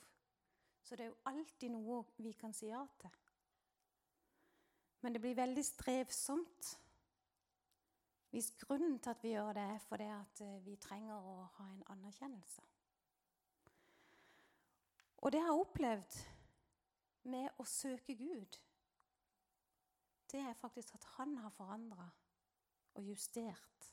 Så 0.79 0.95
det 0.95 1.03
er 1.03 1.09
jo 1.09 1.15
alltid 1.27 1.73
noe 1.73 1.97
vi 2.23 2.29
kan 2.39 2.53
si 2.55 2.69
ja 2.69 2.85
til. 3.01 3.17
Men 5.03 5.11
det 5.11 5.19
blir 5.19 5.35
veldig 5.35 5.63
strevsomt 5.67 6.69
hvis 8.31 8.47
grunnen 8.61 8.95
til 9.03 9.11
at 9.11 9.23
vi 9.23 9.33
gjør 9.33 9.51
det, 9.57 9.65
er 9.73 9.83
fordi 9.89 10.07
at 10.13 10.41
eh, 10.45 10.55
vi 10.63 10.77
trenger 10.79 11.19
å 11.19 11.35
ha 11.57 11.67
en 11.73 11.83
anerkjennelse. 11.97 12.63
Og 15.17 15.31
det 15.35 15.41
jeg 15.41 15.49
har 15.49 15.59
opplevd 15.65 16.17
med 17.35 17.59
å 17.59 17.67
søke 17.67 18.15
Gud, 18.15 18.59
det 20.31 20.45
er 20.47 20.59
faktisk 20.63 20.95
at 20.95 21.11
han 21.17 21.35
har 21.43 21.51
forandra 21.59 22.07
og 22.95 23.03
justert 23.03 23.91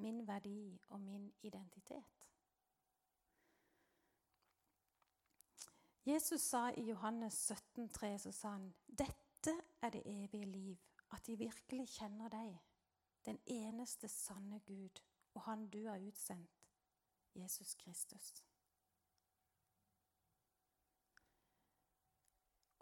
min 0.00 0.24
verdi 0.24 0.72
og 0.88 1.04
min 1.04 1.28
identitet. 1.42 2.33
Jesus 6.06 6.42
sa 6.42 6.70
i 6.70 6.82
Johannes 6.82 7.34
17, 7.34 7.88
17,3 7.88 8.18
så 8.18 8.32
sa 8.32 8.48
han, 8.48 8.74
'Dette 8.86 9.60
er 9.82 9.90
det 9.90 10.02
evige 10.06 10.44
liv, 10.44 10.76
at 11.10 11.26
de 11.26 11.36
virkelig 11.36 11.88
kjenner 11.88 12.28
deg, 12.28 12.58
den 13.24 13.38
eneste 13.46 14.08
sanne 14.08 14.60
Gud, 14.60 15.00
og 15.34 15.40
Han 15.40 15.68
du 15.68 15.86
har 15.86 15.98
utsendt, 15.98 16.50
Jesus 17.34 17.74
Kristus.' 17.74 18.44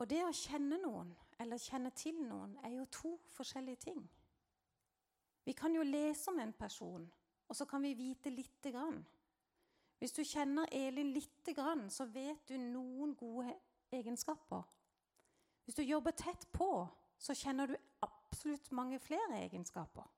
Og 0.02 0.10
det 0.10 0.24
å 0.24 0.32
kjenne 0.34 0.80
noen, 0.82 1.12
eller 1.38 1.62
kjenne 1.62 1.90
til 1.94 2.16
noen, 2.26 2.56
er 2.64 2.72
jo 2.74 2.84
to 2.90 3.20
forskjellige 3.30 3.76
ting. 3.76 4.10
Vi 5.44 5.52
kan 5.52 5.74
jo 5.74 5.82
lese 5.82 6.30
om 6.30 6.40
en 6.40 6.52
person, 6.52 7.12
og 7.48 7.56
så 7.56 7.64
kan 7.64 7.82
vi 7.82 7.94
vite 7.94 8.30
lite 8.30 8.70
grann. 8.70 9.06
Hvis 10.02 10.16
du 10.16 10.24
kjenner 10.26 10.66
Elin 10.74 11.12
lite 11.14 11.52
grann, 11.54 11.84
så 11.90 12.08
vet 12.10 12.48
du 12.48 12.56
noen 12.58 13.12
gode 13.14 13.52
egenskaper. 13.94 14.64
Hvis 15.62 15.78
du 15.78 15.82
jobber 15.86 16.10
tett 16.10 16.48
på, 16.50 16.66
så 17.22 17.36
kjenner 17.38 17.70
du 17.70 17.76
absolutt 18.02 18.72
mange 18.74 18.98
flere 18.98 19.38
egenskaper. 19.44 20.10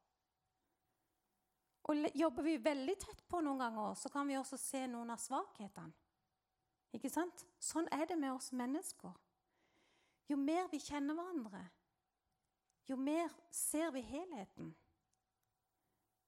Og 1.84 2.08
jobber 2.16 2.48
vi 2.48 2.56
veldig 2.64 2.96
tett 3.04 3.20
på 3.28 3.44
noen 3.44 3.60
ganger, 3.60 3.92
så 4.00 4.08
kan 4.08 4.24
vi 4.24 4.40
også 4.40 4.56
se 4.56 4.86
noen 4.88 5.12
av 5.12 5.20
svakhetene. 5.20 5.92
Ikke 6.96 7.12
sant? 7.12 7.44
Sånn 7.60 7.92
er 7.92 8.08
det 8.08 8.16
med 8.16 8.32
oss 8.32 8.54
mennesker. 8.56 9.12
Jo 10.32 10.40
mer 10.40 10.70
vi 10.72 10.80
kjenner 10.80 11.12
hverandre, 11.18 11.60
jo 12.88 12.96
mer 12.96 13.28
ser 13.52 13.92
vi 13.92 14.00
helheten. 14.00 14.72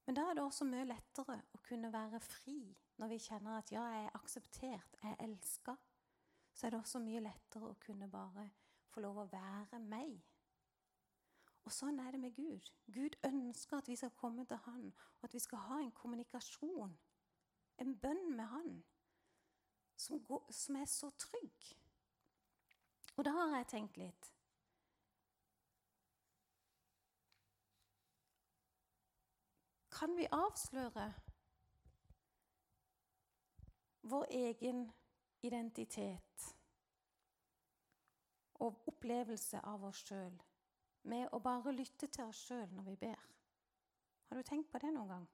Men 0.05 0.21
da 0.21 0.29
er 0.29 0.37
det 0.37 0.45
også 0.45 0.69
mye 0.69 0.91
lettere 0.93 1.41
å 1.57 1.65
kunne 1.65 1.89
være 1.95 2.21
fri 2.21 2.61
når 2.97 3.09
vi 3.13 3.19
kjenner 3.19 3.59
at 3.59 3.73
ja, 3.73 3.83
jeg 3.93 4.05
er 4.05 4.17
akseptert, 4.17 4.97
jeg 5.03 5.11
er 5.13 5.25
elska. 5.25 5.75
Så 6.53 6.67
er 6.67 6.71
det 6.71 6.81
også 6.81 7.03
mye 7.05 7.21
lettere 7.21 7.69
å 7.69 7.79
kunne 7.81 8.09
bare 8.09 8.49
få 8.93 9.03
lov 9.05 9.19
å 9.21 9.29
være 9.29 9.81
meg. 9.85 10.15
Og 11.67 11.75
sånn 11.75 11.99
er 12.01 12.15
det 12.15 12.21
med 12.23 12.37
Gud. 12.37 12.71
Gud 12.95 13.19
ønsker 13.27 13.81
at 13.81 13.89
vi 13.91 13.97
skal 13.99 14.15
komme 14.17 14.47
til 14.47 14.61
Han, 14.65 14.93
og 15.19 15.27
at 15.29 15.35
vi 15.35 15.43
skal 15.43 15.65
ha 15.67 15.81
en 15.83 15.93
kommunikasjon, 15.93 16.95
en 17.83 17.99
bønn 18.01 18.31
med 18.37 18.47
Han, 18.53 18.71
som, 19.97 20.23
går, 20.25 20.47
som 20.53 20.79
er 20.81 20.89
så 20.89 21.11
trygg. 21.19 21.69
Og 23.17 23.25
da 23.25 23.35
har 23.35 23.57
jeg 23.59 23.69
tenkt 23.75 24.01
litt. 24.01 24.33
Kan 29.97 30.17
vi 30.17 30.29
avsløre 30.33 31.11
vår 34.11 34.27
egen 34.31 34.87
identitet 35.43 36.47
og 38.65 38.89
opplevelse 38.89 39.61
av 39.67 39.85
oss 39.85 40.03
sjøl 40.09 40.37
med 41.11 41.29
å 41.35 41.41
bare 41.43 41.75
lytte 41.75 42.09
til 42.09 42.25
oss 42.27 42.47
sjøl 42.49 42.71
når 42.73 42.87
vi 42.91 42.97
ber? 43.07 43.27
Har 44.29 44.37
du 44.37 44.43
tenkt 44.43 44.71
på 44.73 44.81
det 44.83 44.93
noen 44.95 45.13
gang? 45.13 45.27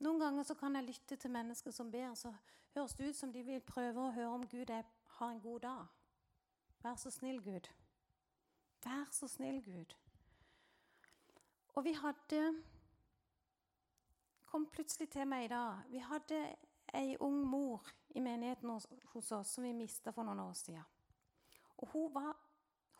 Noen 0.00 0.22
ganger 0.22 0.46
så 0.48 0.56
kan 0.56 0.74
jeg 0.78 0.88
lytte 0.88 1.16
til 1.20 1.30
mennesker 1.30 1.74
som 1.76 1.90
ber, 1.92 2.14
så 2.16 2.32
høres 2.74 2.94
det 2.96 3.10
ut 3.10 3.16
som 3.16 3.32
de 3.32 3.42
vil 3.44 3.60
prøve 3.60 4.00
å 4.00 4.14
høre 4.16 4.32
om 4.38 4.46
Gud 4.48 4.70
er, 4.72 4.86
har 5.18 5.34
en 5.34 5.42
god 5.44 5.60
dag. 5.66 5.86
Vær 6.80 6.96
så 6.96 7.12
snill, 7.12 7.42
Gud. 7.44 7.68
Vær 8.84 9.10
så 9.12 9.28
snill, 9.28 9.60
Gud. 9.64 9.92
Og 11.76 11.84
vi 11.84 11.92
hadde 11.92 12.40
kom 14.50 14.66
plutselig 14.66 15.10
til 15.12 15.28
meg 15.30 15.46
i 15.46 15.52
dag. 15.52 15.84
Vi 15.90 16.02
hadde 16.02 16.38
ei 16.98 17.14
ung 17.22 17.38
mor 17.46 17.86
i 18.18 18.20
menigheten 18.20 18.70
hos, 18.70 18.88
oss 19.14 19.54
som 19.54 19.64
vi 19.64 19.72
mista 19.76 20.10
for 20.12 20.26
noen 20.26 20.42
år 20.42 20.56
siden. 20.58 20.86
Og 21.78 21.92
hun, 21.92 22.08
var, 22.14 22.34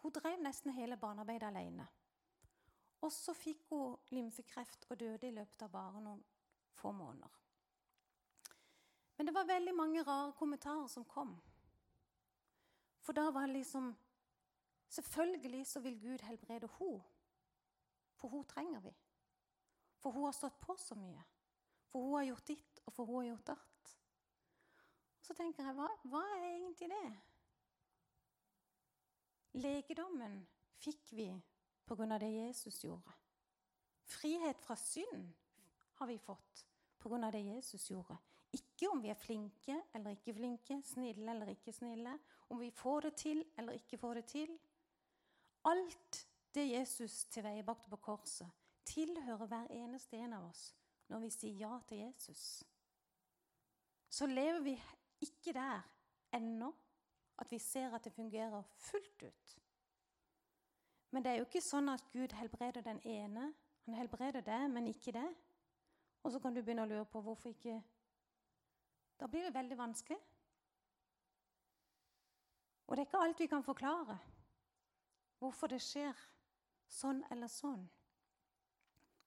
hun 0.02 0.14
drev 0.14 0.38
nesten 0.42 0.72
hele 0.76 0.96
barnearbeidet 0.96 1.48
alene. 1.50 1.86
Og 3.02 3.12
så 3.12 3.34
fikk 3.34 3.66
hun 3.72 3.96
lymfekreft 4.14 4.86
og 4.90 5.00
døde 5.00 5.26
i 5.26 5.34
løpet 5.34 5.66
av 5.66 5.72
bare 5.74 6.02
noen 6.04 6.22
få 6.78 6.92
måneder. 6.94 7.38
Men 9.16 9.28
det 9.28 9.34
var 9.34 9.48
veldig 9.48 9.74
mange 9.76 10.04
rare 10.06 10.32
kommentarer 10.38 10.86
som 10.88 11.04
kom. 11.04 11.34
For 13.00 13.16
da 13.16 13.26
var 13.34 13.48
det 13.48 13.60
liksom 13.60 13.92
Selvfølgelig 14.90 15.66
så 15.70 15.80
vil 15.80 16.00
Gud 16.00 16.22
helbrede 16.26 16.68
henne. 16.78 17.02
For 18.18 18.28
hun 18.28 18.44
trenger 18.44 18.80
vi. 18.80 18.90
For 20.02 20.10
hun 20.10 20.24
har 20.24 20.32
stått 20.34 20.56
på 20.60 20.74
så 20.76 20.96
mye. 20.98 21.22
For 21.90 22.06
hun 22.06 22.14
har 22.18 22.28
gjort 22.28 22.46
ditt, 22.46 22.80
og 22.86 22.94
for 22.94 23.08
hun 23.08 23.20
har 23.22 23.28
gjort 23.32 23.50
datt. 23.50 23.92
Og 25.18 25.26
så 25.26 25.34
tenker 25.34 25.66
jeg, 25.66 25.74
hva, 25.74 25.88
hva 26.10 26.22
er 26.36 26.46
egentlig 26.52 26.90
det? 26.92 27.10
Legedommen 29.58 30.40
fikk 30.78 31.10
vi 31.18 31.28
pga. 31.86 32.18
det 32.18 32.30
Jesus 32.30 32.84
gjorde. 32.84 33.12
Frihet 34.06 34.62
fra 34.62 34.76
synd 34.78 35.32
har 35.98 36.06
vi 36.06 36.18
fått 36.18 36.64
pga. 37.02 37.30
det 37.30 37.42
Jesus 37.42 37.90
gjorde. 37.90 38.18
Ikke 38.52 38.88
om 38.90 39.02
vi 39.02 39.10
er 39.10 39.18
flinke 39.18 39.76
eller 39.94 40.14
ikke 40.14 40.34
flinke, 40.34 40.80
snille 40.82 41.30
eller 41.30 41.52
ikke 41.52 41.72
snille, 41.72 42.16
om 42.48 42.58
vi 42.58 42.70
får 42.70 43.00
det 43.00 43.14
til 43.16 43.44
eller 43.58 43.78
ikke 43.78 43.98
får 43.98 44.14
det 44.14 44.26
til. 44.26 44.58
Alt 45.64 46.26
det 46.54 46.66
Jesus 46.70 47.24
tilveiebrakte 47.30 47.90
på 47.90 47.96
korset, 47.96 48.50
tilhører 48.84 49.46
hver 49.46 49.70
eneste 49.70 50.18
en 50.18 50.32
av 50.34 50.48
oss 50.48 50.70
når 51.10 51.24
vi 51.24 51.30
sier 51.34 51.56
ja 51.58 51.78
til 51.88 52.04
Jesus. 52.04 52.62
Så 54.10 54.26
lever 54.26 54.60
vi 54.62 54.76
ikke 55.20 55.52
der 55.52 55.82
ennå 56.34 56.70
at 57.40 57.50
vi 57.50 57.58
ser 57.58 57.94
at 57.94 58.04
det 58.04 58.12
fungerer 58.12 58.62
fullt 58.62 59.22
ut. 59.22 59.58
Men 61.10 61.24
det 61.24 61.32
er 61.32 61.40
jo 61.40 61.46
ikke 61.48 61.62
sånn 61.64 61.90
at 61.90 62.04
Gud 62.12 62.34
helbreder 62.38 62.84
den 62.86 63.00
ene. 63.04 63.48
Han 63.86 63.96
helbreder 63.98 64.44
det, 64.46 64.60
men 64.70 64.86
ikke 64.86 65.14
det. 65.16 65.28
Og 66.22 66.32
så 66.32 66.38
kan 66.38 66.54
du 66.54 66.62
begynne 66.62 66.84
å 66.84 66.90
lure 66.90 67.06
på 67.08 67.22
hvorfor 67.24 67.50
ikke 67.50 67.80
Da 69.20 69.26
blir 69.28 69.42
det 69.44 69.54
veldig 69.54 69.76
vanskelig. 69.76 70.16
Og 72.86 72.96
det 72.96 73.02
er 73.02 73.08
ikke 73.08 73.18
alt 73.20 73.40
vi 73.40 73.46
kan 73.46 73.62
forklare. 73.62 74.16
Hvorfor 75.38 75.68
det 75.68 75.82
skjer 75.84 76.16
sånn 76.88 77.20
eller 77.30 77.50
sånn. 77.52 77.82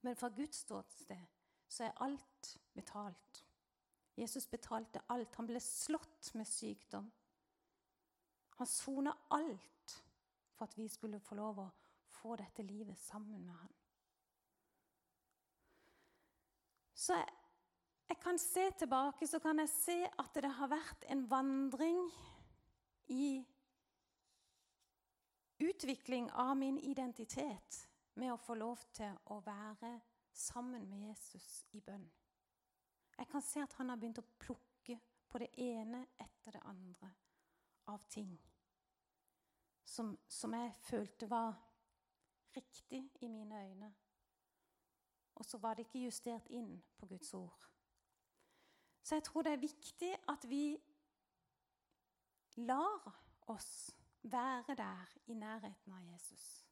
Men 0.02 0.18
fra 0.18 0.32
Guds 0.34 0.64
ståsted 0.66 1.33
så 1.74 1.88
er 1.88 2.02
alt 2.06 2.50
betalt. 2.74 3.46
Jesus 4.18 4.46
betalte 4.48 5.02
alt. 5.10 5.36
Han 5.36 5.50
ble 5.50 5.60
slått 5.60 6.34
med 6.38 6.46
sykdom. 6.48 7.08
Han 8.60 8.70
sona 8.70 9.14
alt 9.34 9.96
for 10.54 10.68
at 10.68 10.78
vi 10.78 10.88
skulle 10.88 11.20
få 11.20 11.36
lov 11.40 11.64
å 11.64 11.72
få 12.14 12.36
dette 12.38 12.66
livet 12.66 13.00
sammen 13.02 13.42
med 13.46 13.56
han. 13.58 13.72
Så 16.94 17.18
jeg, 17.18 17.34
jeg 18.10 18.20
kan 18.22 18.38
se 18.40 18.68
tilbake 18.80 19.28
så 19.28 19.42
kan 19.44 19.60
jeg 19.60 19.74
se 19.74 19.98
at 20.06 20.38
det 20.38 20.54
har 20.60 20.70
vært 20.72 21.10
en 21.12 21.26
vandring 21.30 22.06
i 23.12 23.42
utvikling 25.64 26.30
av 26.32 26.54
min 26.58 26.78
identitet 26.80 27.82
med 28.22 28.32
å 28.32 28.40
få 28.40 28.56
lov 28.62 28.86
til 28.94 29.18
å 29.34 29.42
være 29.44 29.98
sammen 30.34 30.90
med 30.90 31.08
Jesus 31.08 31.66
i 31.72 31.82
bønn. 31.82 32.06
Jeg 33.18 33.30
kan 33.30 33.42
se 33.46 33.62
at 33.62 33.74
han 33.78 33.90
har 33.90 34.00
begynt 34.02 34.22
å 34.22 34.32
plukke 34.40 34.98
på 35.30 35.42
det 35.42 35.52
ene 35.62 36.06
etter 36.18 36.58
det 36.58 36.66
andre 36.70 37.14
av 37.94 38.04
ting 38.10 38.34
som, 39.94 40.18
som 40.28 40.54
jeg 40.54 40.74
følte 40.88 41.30
var 41.30 41.54
riktig 42.56 43.04
i 43.22 43.28
mine 43.28 43.60
øyne. 43.66 43.94
Og 45.36 45.46
så 45.46 45.58
var 45.58 45.74
det 45.74 45.88
ikke 45.88 46.06
justert 46.06 46.48
inn 46.50 46.76
på 46.98 47.06
Guds 47.10 47.34
ord. 47.34 47.70
Så 49.04 49.16
jeg 49.16 49.24
tror 49.24 49.44
det 49.44 49.54
er 49.54 49.62
viktig 49.62 50.12
at 50.30 50.50
vi 50.50 50.78
lar 52.56 53.10
oss 53.52 53.92
være 54.24 54.76
der 54.76 55.18
i 55.26 55.34
nærheten 55.34 55.94
av 55.94 56.06
Jesus. 56.06 56.63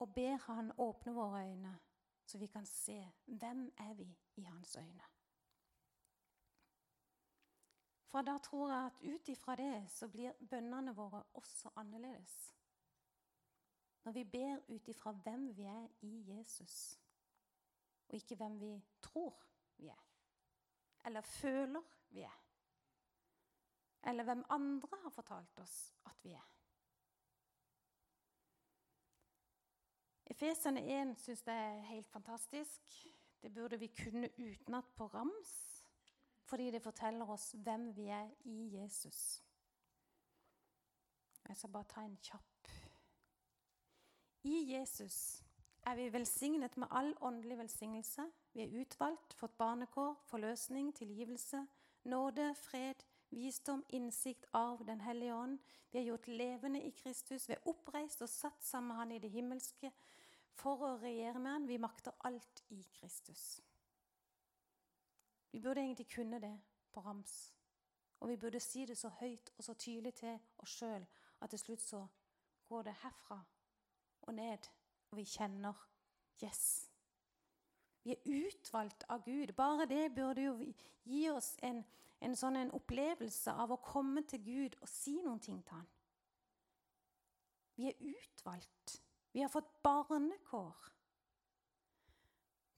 Og 0.00 0.14
ber 0.14 0.36
Han 0.36 0.72
åpne 0.78 1.12
våre 1.14 1.44
øyne, 1.44 1.78
så 2.26 2.38
vi 2.38 2.46
kan 2.46 2.66
se 2.66 3.12
hvem 3.26 3.72
er 3.78 3.94
vi 3.94 4.18
i 4.36 4.42
hans 4.42 4.76
øyne. 4.76 5.04
For 8.10 8.22
da 8.22 8.38
tror 8.38 8.70
jeg 8.72 8.86
at 8.86 9.14
ut 9.14 9.28
ifra 9.28 9.56
det 9.56 9.90
så 9.90 10.08
blir 10.08 10.32
bønnene 10.50 10.94
våre 10.94 11.22
også 11.34 11.70
annerledes. 11.76 12.54
Når 14.04 14.12
vi 14.12 14.24
ber 14.24 14.56
ut 14.68 14.88
ifra 14.88 15.12
hvem 15.12 15.56
vi 15.56 15.62
er 15.62 15.88
i 16.00 16.24
Jesus, 16.30 17.00
og 18.08 18.14
ikke 18.14 18.36
hvem 18.36 18.60
vi 18.60 18.84
tror 19.02 19.36
vi 19.76 19.88
er, 19.88 20.06
eller 21.06 21.20
føler 21.20 21.82
vi 22.08 22.20
er, 22.20 22.40
eller 24.10 24.24
hvem 24.24 24.44
andre 24.48 24.98
har 25.02 25.10
fortalt 25.10 25.58
oss 25.58 25.94
at 26.06 26.24
vi 26.24 26.32
er. 26.32 26.59
Efesene 30.40 30.80
1 30.80 31.18
syns 31.20 31.42
jeg 31.44 31.54
er 31.54 31.82
helt 31.84 32.06
fantastisk. 32.08 32.94
Det 33.42 33.54
burde 33.54 33.76
vi 33.78 33.86
kunne 33.86 34.28
utenat 34.38 34.84
på 34.96 35.06
rams 35.06 35.84
fordi 36.44 36.70
det 36.70 36.82
forteller 36.82 37.28
oss 37.30 37.52
hvem 37.52 37.96
vi 37.96 38.06
er 38.08 38.30
i 38.44 38.78
Jesus. 38.80 39.42
Jeg 41.48 41.56
skal 41.56 41.70
bare 41.70 41.84
ta 41.88 42.00
en 42.00 42.16
kjapp. 42.22 42.70
I 44.42 44.72
Jesus 44.72 45.42
er 45.86 45.94
vi 45.94 46.08
velsignet 46.12 46.76
med 46.76 46.88
all 46.90 47.12
åndelig 47.20 47.58
velsignelse. 47.58 48.24
Vi 48.52 48.62
er 48.62 48.80
utvalgt, 48.80 49.34
fått 49.34 49.58
barnekår, 49.58 50.16
forløsning, 50.24 50.94
tilgivelse, 50.96 51.66
nåde, 52.04 52.54
fred, 52.54 53.04
visdom, 53.30 53.84
innsikt 53.88 54.46
av 54.52 54.86
Den 54.86 55.00
hellige 55.00 55.34
ånd. 55.34 55.58
Vi 55.92 55.98
er 55.98 56.08
gjort 56.08 56.28
levende 56.28 56.82
i 56.82 56.90
Kristus. 56.90 57.48
Vi 57.48 57.52
er 57.52 57.68
oppreist 57.68 58.22
og 58.22 58.28
satt 58.28 58.64
sammen 58.64 58.88
med 58.88 58.96
Han 58.96 59.12
i 59.12 59.18
det 59.18 59.30
himmelske 59.30 59.92
for 60.58 60.82
å 60.86 60.96
regjere 61.02 61.38
med 61.38 61.52
Han. 61.52 61.68
Vi 61.68 61.78
makter 61.78 62.16
alt 62.24 62.64
i 62.70 62.82
Kristus. 62.98 63.60
Vi 65.50 65.60
burde 65.60 65.80
egentlig 65.80 66.08
kunne 66.08 66.40
det 66.40 66.54
på 66.92 67.00
rams. 67.00 67.54
Og 68.20 68.28
vi 68.28 68.36
burde 68.36 68.60
si 68.60 68.84
det 68.86 68.98
så 68.98 69.08
høyt 69.20 69.50
og 69.56 69.64
så 69.64 69.74
tydelig 69.74 70.14
til 70.14 70.38
oss 70.58 70.76
sjøl 70.80 71.06
at 71.40 71.50
til 71.50 71.58
slutt 71.58 71.82
så 71.82 72.06
går 72.68 72.82
det 72.82 72.98
herfra 73.02 73.40
og 74.28 74.34
ned, 74.34 74.68
og 75.10 75.16
vi 75.16 75.24
kjenner 75.24 75.86
Yes. 76.44 76.90
Vi 78.02 78.14
er 78.14 78.46
utvalgt 78.46 79.04
av 79.08 79.24
Gud. 79.24 79.52
Bare 79.52 79.86
det 79.86 80.14
burde 80.14 80.42
jo 80.42 80.54
gi 81.04 81.26
oss 81.30 81.56
en, 81.62 81.82
en 82.20 82.36
sånn 82.36 82.56
en 82.56 82.72
opplevelse 82.76 83.52
av 83.52 83.74
å 83.74 83.80
komme 83.84 84.22
til 84.28 84.40
Gud 84.44 84.78
og 84.80 84.88
si 84.88 85.18
noen 85.20 85.40
ting 85.44 85.60
til 85.60 85.76
Han. 85.76 85.90
Vi 87.76 87.90
er 87.90 88.00
utvalgt. 88.00 89.00
Vi 89.32 89.40
har 89.40 89.48
fått 89.48 89.82
barnekår. 89.82 90.76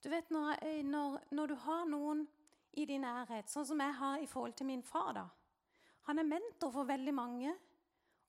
Du 0.03 0.09
vet 0.09 0.29
når, 0.29 0.83
når, 0.83 1.19
når 1.31 1.47
du 1.47 1.55
har 1.55 1.85
noen 1.89 2.25
i 2.73 2.85
din 2.85 3.05
nærhet, 3.05 3.49
sånn 3.49 3.65
som 3.65 3.79
jeg 3.81 3.93
har 3.99 4.21
i 4.21 4.27
forhold 4.27 4.55
til 4.57 4.67
min 4.67 4.83
far. 4.83 5.13
da. 5.13 5.27
Han 6.09 6.19
er 6.19 6.27
mentor 6.27 6.71
for 6.71 6.89
veldig 6.89 7.13
mange, 7.13 7.53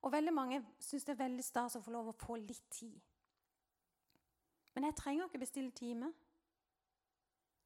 og 0.02 0.12
veldig 0.12 0.34
mange 0.34 0.60
syns 0.78 1.04
det 1.04 1.14
er 1.16 1.24
veldig 1.24 1.44
stas 1.44 1.76
å 1.76 1.82
få 1.82 1.90
lov 1.94 2.12
å 2.12 2.18
få 2.18 2.36
litt 2.36 2.68
tid. 2.70 3.00
Men 4.74 4.88
jeg 4.88 4.96
trenger 5.00 5.26
ikke 5.26 5.42
bestille 5.42 5.70
time. 5.70 6.12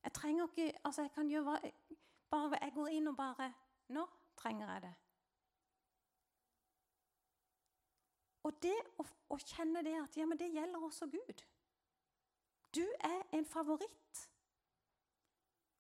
Jeg 0.04 0.12
trenger 0.14 0.46
ikke 0.46 0.78
Altså, 0.84 1.02
jeg 1.02 1.10
kan 1.12 1.28
gjøre 1.28 1.58
bare 2.30 2.58
Jeg 2.62 2.72
går 2.74 2.88
inn 2.88 3.08
og 3.08 3.16
bare 3.16 3.48
Nå 3.88 4.04
trenger 4.36 4.72
jeg 4.72 4.82
det. 4.82 4.92
Og 8.48 8.56
det 8.64 8.76
å, 8.96 9.04
å 9.34 9.38
kjenne 9.42 9.82
det 9.84 9.94
at 10.00 10.16
ja, 10.16 10.24
men 10.28 10.40
det 10.40 10.48
gjelder 10.54 10.84
også 10.84 11.08
Gud. 11.12 11.44
Du 12.74 12.84
er 13.04 13.24
en 13.36 13.44
favoritt. 13.48 14.22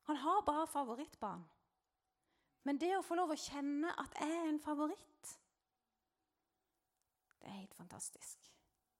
Han 0.08 0.16
har 0.16 0.44
bare 0.44 0.66
favorittbarn. 0.68 1.44
Men 2.68 2.80
det 2.80 2.90
å 2.96 3.04
få 3.04 3.16
lov 3.16 3.32
å 3.32 3.40
kjenne 3.40 3.92
at 4.00 4.16
jeg 4.20 4.34
er 4.34 4.48
en 4.50 4.60
favoritt, 4.60 5.34
det 7.38 7.48
er 7.48 7.60
helt 7.62 7.76
fantastisk. 7.76 8.48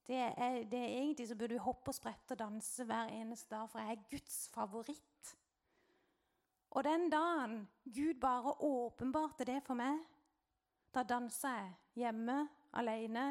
Det 0.08 0.16
er, 0.16 0.62
det 0.64 0.78
er 0.78 0.94
Egentlig 1.02 1.26
så 1.28 1.36
burde 1.36 1.58
vi 1.58 1.60
hoppe 1.60 1.92
og 1.92 1.96
sprette 1.96 2.32
og 2.32 2.40
danse 2.40 2.84
hver 2.88 3.10
eneste 3.12 3.52
dag, 3.52 3.68
for 3.68 3.82
jeg 3.82 3.98
er 3.98 4.06
Guds 4.08 4.38
favoritt. 4.54 5.34
Og 6.70 6.84
den 6.84 7.10
dagen 7.12 7.58
Gud 7.84 8.20
bare 8.20 8.54
åpenbarte 8.64 9.44
det 9.44 9.58
for 9.66 9.76
meg, 9.76 10.00
da 10.94 11.04
dansa 11.04 11.52
jeg 11.58 12.04
hjemme 12.04 12.38
alene 12.80 13.26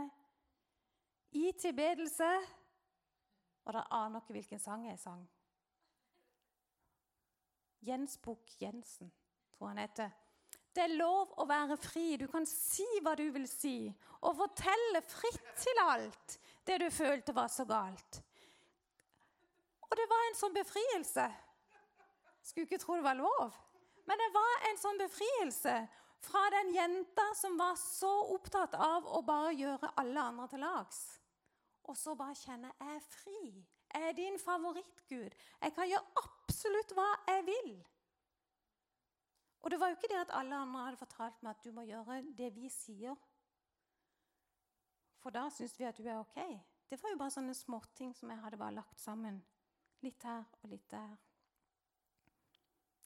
i 1.31 1.51
tilbedelse. 1.59 2.29
Og 3.67 3.73
da 3.75 3.83
aner 3.91 4.23
dere 4.23 4.37
hvilken 4.37 4.61
sang 4.61 4.85
jeg 4.87 4.99
sang. 4.99 5.25
Jens 7.87 8.17
Bukk-Jensen, 8.23 9.11
tror 9.57 9.73
han 9.73 9.83
heter. 9.83 10.13
Det 10.73 10.83
er 10.85 10.97
lov 10.97 11.33
å 11.41 11.45
være 11.49 11.77
fri. 11.81 12.15
Du 12.21 12.27
kan 12.31 12.45
si 12.47 12.85
hva 13.03 13.15
du 13.17 13.25
vil 13.33 13.47
si, 13.49 13.89
og 14.21 14.37
fortelle 14.37 15.01
fritt 15.05 15.53
til 15.57 15.83
alt 15.83 16.37
det 16.67 16.79
du 16.83 16.87
følte 16.93 17.35
var 17.35 17.49
så 17.51 17.65
galt. 17.65 18.21
Og 19.87 19.95
det 19.95 20.07
var 20.11 20.25
en 20.27 20.37
sånn 20.37 20.55
befrielse. 20.55 21.27
Skulle 22.43 22.67
ikke 22.67 22.81
tro 22.81 22.97
det 22.99 23.07
var 23.07 23.17
lov. 23.19 23.55
Men 24.07 24.19
det 24.21 24.27
var 24.35 24.67
en 24.69 24.79
sånn 24.79 24.99
befrielse 25.01 25.75
fra 26.23 26.43
den 26.53 26.73
jenta 26.75 27.25
som 27.35 27.57
var 27.59 27.75
så 27.79 28.13
opptatt 28.35 28.75
av 28.75 29.07
å 29.17 29.21
bare 29.25 29.55
gjøre 29.55 29.93
alle 29.99 30.27
andre 30.31 30.47
til 30.51 30.63
lags. 30.63 31.01
Og 31.88 31.97
så 31.97 32.15
bare 32.19 32.36
kjenne 32.36 32.71
jeg 32.80 32.95
er 32.95 33.04
fri. 33.04 33.43
Jeg 33.93 34.10
er 34.10 34.15
din 34.17 34.39
favorittgud. 34.39 35.36
Jeg 35.62 35.73
kan 35.76 35.88
gjøre 35.88 36.23
absolutt 36.23 36.93
hva 36.97 37.08
jeg 37.28 37.45
vil. 37.47 37.71
Og 39.62 39.71
det 39.71 39.80
var 39.80 39.88
jo 39.88 39.95
ikke 39.97 40.12
det 40.12 40.19
at 40.21 40.36
alle 40.39 40.56
andre 40.56 40.84
hadde 40.86 40.97
fortalt 40.97 41.43
meg 41.43 41.56
at 41.56 41.63
du 41.63 41.71
må 41.76 41.84
gjøre 41.88 42.21
det 42.38 42.54
vi 42.56 42.69
sier. 42.71 43.15
For 45.19 45.34
da 45.36 45.47
syns 45.52 45.80
vi 45.80 45.88
at 45.88 45.97
du 45.97 46.06
er 46.08 46.19
ok. 46.19 46.38
Det 46.89 47.00
var 47.04 47.12
jo 47.12 47.19
bare 47.19 47.36
sånne 47.36 47.56
småting 47.58 48.13
som 48.15 48.32
jeg 48.32 48.39
hadde 48.43 48.60
bare 48.60 48.78
lagt 48.78 49.02
sammen. 49.02 49.41
Litt 50.04 50.23
her 50.23 50.45
og 50.62 50.69
litt 50.71 50.86
der. 50.91 51.17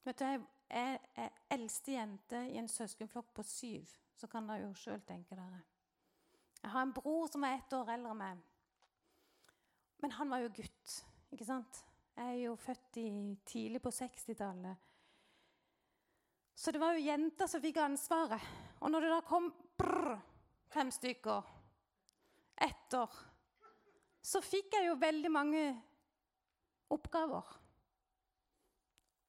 Vet 0.04 0.20
du, 0.20 0.26
jeg, 0.26 0.44
er, 0.70 0.98
er 1.15 1.41
eldste 1.54 1.96
jente 1.96 2.44
i 2.50 2.58
en 2.62 2.70
søskenflokk 2.70 3.34
på 3.34 3.46
syv. 3.46 3.89
Så 4.17 4.30
kan 4.30 4.50
dere 4.50 4.67
jo 4.67 4.74
sjøl 4.78 5.02
tenke 5.08 5.38
dere. 5.38 5.62
Jeg 6.62 6.72
har 6.76 6.86
en 6.86 6.94
bror 6.94 7.30
som 7.32 7.46
er 7.46 7.58
ett 7.58 7.74
år 7.74 7.89
eldre 7.96 8.13
enn 8.13 8.22
meg. 8.22 8.48
Men 10.02 10.16
han 10.18 10.32
var 10.34 10.44
jo 10.44 10.54
gutt, 10.56 10.96
ikke 11.34 11.48
sant? 11.48 11.84
Jeg 12.18 12.28
er 12.28 12.40
jo 12.44 12.56
født 12.60 12.98
i, 13.02 13.08
tidlig 13.48 13.82
på 13.82 13.94
60-tallet. 13.94 14.88
Så 16.62 16.74
det 16.74 16.82
var 16.82 16.94
jo 16.94 17.06
jenter 17.06 17.50
som 17.50 17.62
fikk 17.64 17.80
ansvaret. 17.82 18.50
Og 18.82 18.92
når 18.92 19.06
det 19.06 19.14
da 19.14 19.22
kom 19.26 19.48
brr, 19.80 20.18
fem 20.72 20.92
stykker 20.94 21.48
etter, 22.62 23.18
så 24.22 24.42
fikk 24.46 24.78
jeg 24.78 24.90
jo 24.90 25.00
veldig 25.02 25.32
mange 25.34 25.64
oppgaver. 26.94 27.58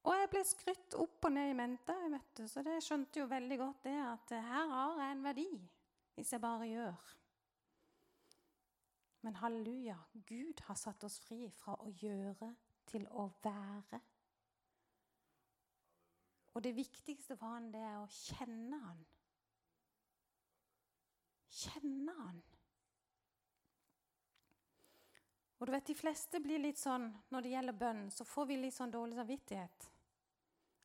Og 0.03 0.15
jeg 0.19 0.29
ble 0.33 0.43
skrytt 0.45 0.97
opp 0.99 1.29
og 1.29 1.31
ned 1.31 1.53
i 1.53 1.57
mente, 1.57 1.95
vet 2.11 2.31
du, 2.35 2.43
så 2.51 2.61
det 2.65 2.81
skjønte 2.83 3.21
jo 3.21 3.29
veldig 3.31 3.57
godt 3.61 3.85
det 3.87 3.95
at 4.03 4.33
her 4.35 4.73
har 4.73 4.99
jeg 4.99 5.15
en 5.15 5.23
verdi 5.23 5.49
hvis 6.13 6.33
jeg 6.35 6.43
bare 6.43 6.67
gjør. 6.69 7.13
Men 9.23 9.35
halleluja, 9.39 9.97
Gud 10.27 10.59
har 10.67 10.75
satt 10.75 11.03
oss 11.07 11.19
fri 11.23 11.45
fra 11.55 11.77
å 11.79 11.91
gjøre 12.01 12.49
til 12.91 13.05
å 13.07 13.29
være. 13.43 13.99
Og 16.53 16.63
det 16.63 16.75
viktigste 16.75 17.37
for 17.39 17.55
han, 17.55 17.71
det 17.73 17.81
er 17.81 18.01
å 18.01 18.09
kjenne 18.11 18.79
han. 18.83 18.99
Kjenne 21.53 22.17
han. 22.19 22.43
Og 25.59 25.67
du 25.67 25.71
vet, 25.71 25.87
De 25.87 25.95
fleste 25.95 26.43
blir 26.43 26.59
litt 26.59 26.77
sånn 26.81 27.07
når 27.31 27.45
det 27.45 27.55
gjelder 27.55 27.79
bønn, 27.79 28.05
så 28.11 28.27
får 28.27 28.49
vi 28.51 28.59
litt 28.59 28.75
sånn 28.75 28.91
dårlig 28.91 29.15
samvittighet. 29.15 29.91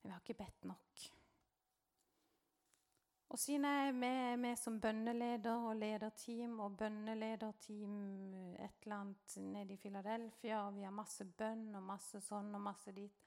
Vi 0.04 0.12
har 0.12 0.22
ikke 0.22 0.38
bedt 0.38 0.68
nok. 0.70 1.08
Og 3.28 3.38
siden 3.38 3.64
jeg 3.64 3.88
er 3.88 3.92
med, 3.92 4.36
med 4.36 4.56
som 4.56 4.80
bønneleder 4.80 5.66
og 5.68 5.76
lederteam 5.76 6.60
og 6.64 6.76
bønnelederteam 6.76 7.96
et 8.54 8.82
eller 8.82 8.96
annet 8.96 9.36
nede 9.36 9.74
i 9.74 9.76
Philadelphia, 9.76 10.62
og 10.66 10.76
vi 10.76 10.82
har 10.82 10.94
masse 10.96 11.24
bønn 11.24 11.74
og 11.76 11.82
masse 11.82 12.20
sånn 12.24 12.54
og 12.54 12.62
masse 12.70 12.92
dit 12.96 13.24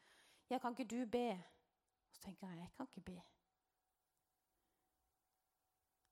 Ja, 0.49 0.57
kan 0.57 0.73
ikke 0.75 0.89
du 0.89 1.05
be? 1.07 1.29
Og 1.31 2.15
så 2.15 2.21
tenker 2.25 2.49
jeg 2.49 2.59
jeg 2.59 2.71
kan 2.75 2.87
ikke 2.89 3.05
be. 3.11 3.21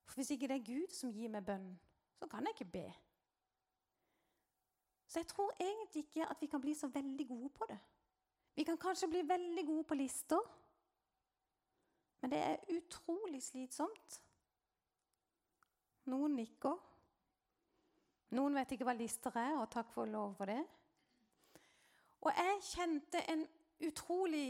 For 0.06 0.14
hvis 0.14 0.30
ikke 0.30 0.48
det 0.48 0.56
er 0.56 0.64
Gud 0.66 0.94
som 0.94 1.12
gir 1.12 1.28
meg 1.28 1.44
bønn, 1.46 1.68
så 2.16 2.26
kan 2.30 2.46
jeg 2.46 2.54
ikke 2.56 2.72
be. 2.72 2.86
Så 5.10 5.18
jeg 5.18 5.26
tror 5.26 5.52
egentlig 5.60 6.06
ikke 6.06 6.30
at 6.30 6.40
vi 6.40 6.46
kan 6.46 6.62
bli 6.62 6.74
så 6.74 6.88
veldig 6.88 7.26
gode 7.28 7.50
på 7.58 7.66
det. 7.68 7.78
Vi 8.54 8.64
kan 8.64 8.78
kanskje 8.78 9.10
bli 9.10 9.22
veldig 9.28 9.66
gode 9.66 9.84
på 9.84 9.94
lister, 9.94 10.40
men 12.20 12.32
det 12.32 12.38
er 12.38 12.76
utrolig 12.76 13.42
slitsomt. 13.42 14.20
Noen 16.10 16.36
nikker. 16.36 16.76
Noen 18.36 18.58
vet 18.60 18.74
ikke 18.74 18.86
hva 18.86 18.94
lister 18.94 19.34
er, 19.40 19.56
og 19.58 19.70
takk 19.72 19.90
for 19.94 20.10
lov 20.10 20.34
for 20.38 20.50
det. 20.50 20.60
Og 22.20 22.32
jeg 22.36 22.58
kjente 22.68 23.22
en 23.32 23.46
utrolig 23.88 24.48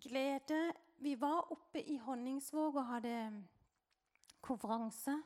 glede. 0.00 0.62
Vi 1.04 1.14
var 1.20 1.52
oppe 1.52 1.82
i 1.82 1.98
Honningsvåg 2.00 2.80
og 2.80 2.88
hadde 2.94 3.16
konferanse. 4.40 5.18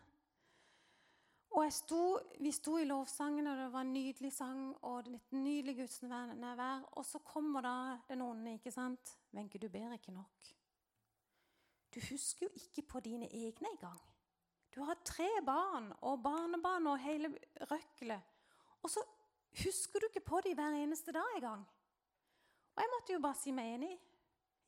Og 1.54 1.72
sto, 1.72 2.18
Vi 2.40 2.50
sto 2.52 2.76
i 2.78 2.84
lovsangen, 2.84 3.46
og 3.46 3.56
det 3.56 3.72
var 3.72 3.86
en 3.86 3.92
nydelig 3.94 4.32
sang 4.32 4.74
og 4.82 4.98
et 4.98 5.32
nydelig 5.32 5.76
gudsnærvær. 5.76 6.88
Og 6.98 7.06
så 7.06 7.18
kommer 7.18 7.60
da 7.62 7.98
den 8.08 8.22
onde, 8.22 8.54
ikke 8.54 8.72
sant? 8.74 9.18
Wenche, 9.32 9.58
du 9.58 9.68
ber 9.68 9.92
ikke 9.92 10.12
nok. 10.12 10.63
Du 11.94 12.00
husker 12.11 12.46
jo 12.46 12.50
ikke 12.54 12.83
på 12.83 13.00
dine 13.00 13.26
egne 13.26 13.70
engang. 13.70 14.00
Du 14.74 14.83
har 14.83 14.98
tre 15.04 15.28
barn 15.46 15.92
og 16.00 16.22
barnebarn 16.22 16.87
og 16.87 16.98
hele 16.98 17.30
røkkelet. 17.70 18.20
Og 18.83 18.90
så 18.90 19.00
husker 19.64 20.00
du 20.00 20.07
ikke 20.07 20.26
på 20.26 20.40
dem 20.44 20.54
hver 20.54 20.74
eneste 20.83 21.12
dag 21.12 21.37
engang. 21.37 21.62
Og 22.74 22.83
jeg 22.83 22.90
måtte 22.96 23.12
jo 23.12 23.20
bare 23.22 23.38
si 23.38 23.52
meg 23.54 23.74
enig 23.74 23.92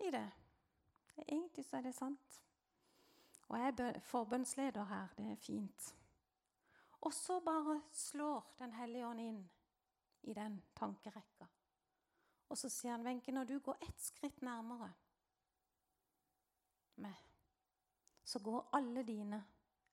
i 0.06 0.10
det. 0.14 0.28
Egentlig 1.26 1.64
så 1.64 1.76
er 1.76 1.88
det 1.88 1.94
sant. 1.94 2.42
Og 3.48 3.58
jeg 3.58 3.74
er 3.78 4.00
forbønnsleder 4.00 4.84
her. 4.84 5.08
Det 5.18 5.30
er 5.32 5.36
fint. 5.36 5.94
Og 7.00 7.14
så 7.14 7.40
bare 7.40 7.80
slår 7.92 8.54
Den 8.58 8.72
hellige 8.72 9.06
ånd 9.06 9.20
inn 9.20 9.42
i 10.22 10.34
den 10.34 10.62
tankerekka. 10.76 11.46
Og 12.48 12.58
så 12.58 12.68
sier 12.68 12.92
han, 12.92 13.06
Wenche, 13.06 13.32
når 13.32 13.44
du 13.44 13.58
går 13.58 13.76
ett 13.82 14.00
skritt 14.00 14.42
nærmere 14.42 14.92
meg, 17.02 17.16
så 18.24 18.40
går 18.42 18.68
alle 18.76 19.02
dine 19.06 19.38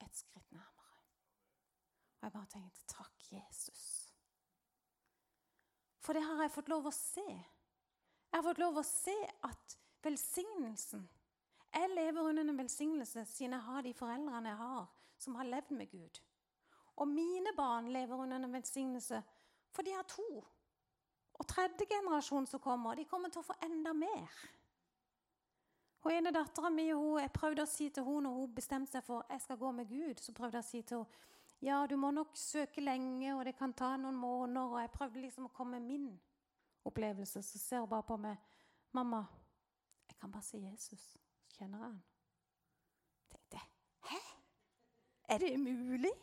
et 0.02 0.16
skritt 0.18 0.52
nærmere. 0.52 0.98
Og 2.18 2.28
jeg 2.28 2.32
bare 2.32 2.52
tenkte 2.52 2.88
takk, 2.88 3.26
Jesus. 3.32 4.14
For 6.04 6.14
det 6.14 6.24
har 6.24 6.42
jeg 6.42 6.52
fått 6.52 6.72
lov 6.72 6.88
å 6.90 6.96
se. 6.96 7.26
Jeg 7.28 8.36
har 8.36 8.46
fått 8.46 8.62
lov 8.64 8.80
å 8.80 8.86
se 8.88 9.16
at 9.48 9.78
velsignelsen 10.04 11.04
Jeg 11.74 11.90
lever 11.90 12.28
under 12.30 12.44
en 12.44 12.58
velsignelse 12.58 13.24
siden 13.26 13.56
jeg 13.56 13.66
har 13.66 13.82
de 13.82 13.94
foreldrene 13.98 14.52
jeg 14.52 14.60
har, 14.60 14.90
som 15.18 15.38
har 15.40 15.48
levd 15.50 15.72
med 15.74 15.90
Gud. 15.90 16.20
Og 17.02 17.08
mine 17.10 17.50
barn 17.58 17.88
lever 17.90 18.20
under 18.22 18.38
en 18.38 18.54
velsignelse, 18.54 19.22
for 19.74 19.82
de 19.82 19.96
har 19.96 20.06
to. 20.06 20.44
Og 21.34 21.48
tredje 21.50 21.88
generasjon 21.90 22.46
som 22.46 22.62
kommer, 22.62 22.94
de 22.96 23.08
kommer 23.10 23.34
til 23.34 23.42
å 23.42 23.48
få 23.48 23.56
enda 23.66 23.94
mer. 23.98 24.30
Og 26.04 26.12
ene 26.12 26.32
dattera 26.36 26.70
mi 26.70 26.90
Jeg 26.90 27.32
prøvde 27.32 27.64
å 27.64 27.70
si 27.70 27.90
til 27.90 28.04
henne 28.04 28.28
når 28.28 28.40
hun 28.40 28.56
bestemte 28.56 28.92
seg 28.92 29.04
for 29.04 29.24
jeg 29.30 29.42
skal 29.42 29.58
gå 29.58 29.72
med 29.72 29.88
Gud, 29.88 30.20
så 30.20 30.34
prøvde 30.34 30.60
jeg 30.60 30.66
å 30.66 30.72
si 30.72 30.82
til 30.82 30.98
henne 31.04 31.32
ja, 31.64 31.86
du 31.88 31.96
må 31.96 32.10
nok 32.12 32.36
søke 32.36 32.82
lenge, 32.84 33.30
og 33.38 33.46
det 33.48 33.54
kan 33.56 33.72
ta 33.72 33.94
noen 33.96 34.18
måneder. 34.20 34.66
Og 34.68 34.82
jeg 34.82 34.90
prøvde 34.92 35.22
liksom 35.24 35.46
å 35.48 35.54
komme 35.56 35.80
med 35.80 35.88
min 35.88 36.10
opplevelse. 36.84 37.40
Så 37.40 37.62
ser 37.62 37.80
hun 37.80 37.88
bare 37.90 38.04
på 38.04 38.18
meg. 38.20 38.36
'Mamma, 38.92 39.24
jeg 40.10 40.18
kan 40.20 40.32
bare 40.32 40.44
si 40.44 40.58
Jesus.' 40.58 41.16
Så 41.48 41.56
kjenner 41.56 41.80
jeg 41.80 41.88
han. 41.88 42.04
Jeg 43.22 43.40
tenkte 43.40 43.62
'Hæ? 44.10 44.20
Er 45.30 45.38
det 45.38 45.60
mulig?' 45.60 46.20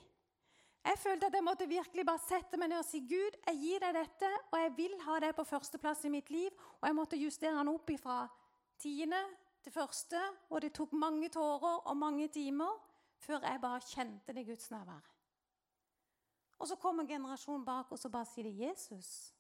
Jeg 0.84 0.98
følte 0.98 1.26
at 1.26 1.34
jeg 1.34 1.44
måtte 1.44 1.68
virkelig 1.68 2.06
bare 2.06 2.18
sette 2.18 2.56
meg 2.56 2.68
ned 2.68 2.78
og 2.78 2.84
si 2.84 3.00
Gud, 3.00 3.36
jeg 3.46 3.56
gir 3.56 3.78
deg 3.80 3.94
dette, 3.94 4.28
og 4.52 4.58
jeg 4.58 4.76
vil 4.76 5.00
ha 5.00 5.18
det 5.20 5.34
på 5.36 5.44
førsteplass 5.44 6.04
i 6.04 6.08
mitt 6.08 6.30
liv. 6.30 6.50
Og 6.80 6.86
jeg 6.88 6.94
måtte 6.96 7.16
justere 7.20 7.56
han 7.56 7.68
opp 7.68 7.90
fra 8.00 8.28
tiende 8.78 9.20
til 9.62 9.72
første, 9.72 10.20
og 10.50 10.62
det 10.62 10.72
tok 10.72 10.92
mange 10.92 11.28
tårer 11.28 11.86
og 11.86 11.96
mange 11.96 12.28
timer 12.28 12.78
før 13.20 13.44
jeg 13.44 13.60
bare 13.60 13.80
kjente 13.84 14.32
det 14.32 14.46
Guds 14.46 14.70
nærvær. 14.70 15.10
Og 16.58 16.68
så 16.68 16.76
kommer 16.76 17.06
generasjonen 17.08 17.64
bak, 17.64 17.92
og 17.92 17.98
så 17.98 18.08
bare 18.08 18.26
sier 18.26 18.44
de 18.44 18.56
'Jesus'. 18.56 19.34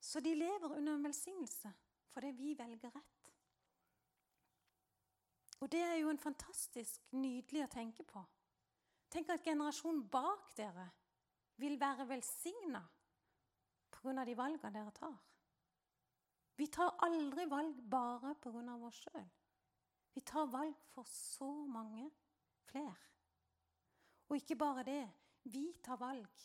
Så 0.00 0.20
de 0.20 0.34
lever 0.34 0.76
under 0.76 0.94
en 0.94 1.04
velsignelse 1.04 1.72
fordi 2.08 2.26
vi 2.26 2.54
velger 2.58 2.90
rett. 2.96 3.32
Og 5.60 5.72
det 5.72 5.80
er 5.80 5.94
jo 5.94 6.10
en 6.10 6.18
fantastisk 6.18 7.12
nydelig 7.12 7.64
å 7.64 7.70
tenke 7.72 8.02
på. 8.02 8.22
Tenk 9.10 9.28
at 9.28 9.44
generasjonen 9.44 10.08
bak 10.10 10.56
dere 10.56 10.90
vil 11.56 11.80
være 11.80 12.08
velsigna 12.08 12.82
pga. 13.90 14.24
de 14.24 14.36
valgene 14.36 14.72
dere 14.72 14.90
tar. 14.90 15.16
Vi 16.58 16.66
tar 16.66 16.96
aldri 17.06 17.44
valg 17.46 17.82
bare 17.90 18.34
pga. 18.42 18.74
oss 18.86 19.02
sjøl. 19.04 19.28
Vi 20.14 20.20
tar 20.26 20.48
valg 20.50 20.74
for 20.90 21.06
så 21.06 21.50
mange 21.66 22.10
flere. 22.66 22.96
Og 24.28 24.36
ikke 24.36 24.56
bare 24.56 24.82
det. 24.82 25.04
Vi 25.44 25.72
tar 25.82 25.96
valg 25.96 26.42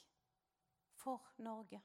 for 0.93 1.33
Norge. 1.37 1.81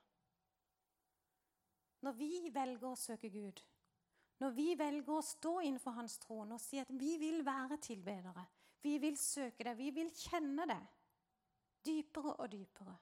Når 2.04 2.12
vi 2.12 2.50
velger 2.54 2.86
å 2.86 2.96
søke 2.96 3.30
Gud, 3.32 3.64
når 4.38 4.52
vi 4.54 4.68
velger 4.78 5.16
å 5.16 5.24
stå 5.24 5.56
innenfor 5.66 5.96
Hans 5.96 6.18
trone 6.22 6.54
og 6.54 6.62
si 6.62 6.78
at 6.78 6.92
vi 6.94 7.16
vil 7.18 7.42
være 7.46 7.80
tilbedere, 7.82 8.44
vi 8.82 8.98
vil 9.02 9.16
søke 9.18 9.64
det, 9.66 9.74
vi 9.80 9.90
vil 9.90 10.12
kjenne 10.14 10.68
det 10.68 10.78
dypere 11.88 12.36
og 12.36 12.52
dypere, 12.52 12.94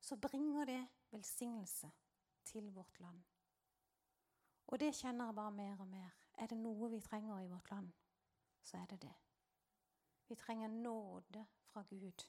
så 0.00 0.16
bringer 0.20 0.68
det 0.68 0.82
velsignelse 1.14 1.90
til 2.44 2.70
vårt 2.74 3.00
land. 3.00 3.37
Og 4.68 4.80
det 4.80 4.94
kjenner 4.94 5.24
jeg 5.24 5.34
bare 5.34 5.50
mer 5.50 5.80
og 5.80 5.86
mer. 5.88 6.10
Er 6.38 6.46
det 6.46 6.58
noe 6.58 6.90
vi 6.90 7.00
trenger 7.00 7.40
i 7.40 7.46
vårt 7.48 7.70
land, 7.70 7.92
så 8.62 8.76
er 8.76 8.86
det 8.86 9.02
det. 9.02 9.14
Vi 10.28 10.34
trenger 10.34 10.68
nåde 10.68 11.46
fra 11.72 11.82
Gud. 11.82 12.24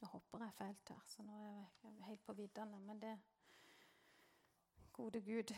Nå 0.00 0.06
hopper 0.06 0.44
jeg 0.44 0.54
fælt 0.54 0.88
her, 0.88 1.02
så 1.06 1.22
nå 1.22 1.38
er 1.46 1.64
jeg 1.82 2.04
helt 2.04 2.26
på 2.26 2.32
viddene. 2.32 2.78
Men 2.78 3.02
det 3.02 3.18
Gode 4.92 5.20
Gud. 5.20 5.54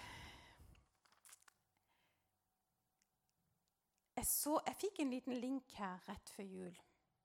Jeg, 4.18 4.26
så, 4.26 4.58
jeg 4.66 4.78
fikk 4.80 5.00
en 5.02 5.12
liten 5.14 5.38
link 5.38 5.74
her 5.78 6.02
rett 6.08 6.30
før 6.34 6.46
jul. 6.46 6.78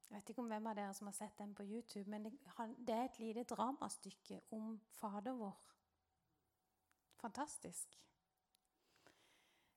Jeg 0.10 0.19
vet 0.19 0.29
ikke 0.29 0.43
om 0.43 0.49
hvem 0.51 0.67
av 0.69 0.77
dere 0.77 0.93
som 0.93 1.08
har 1.10 1.15
sett 1.17 1.38
den 1.39 1.56
på 1.58 1.65
YouTube, 1.65 2.06
men 2.12 2.27
det, 2.27 2.34
det 2.77 2.95
er 2.95 3.08
et 3.08 3.19
lite 3.19 3.47
dramastykke 3.49 4.41
om 4.53 4.75
Fader 4.99 5.34
vår. 5.39 5.56
Fantastisk. 7.23 7.97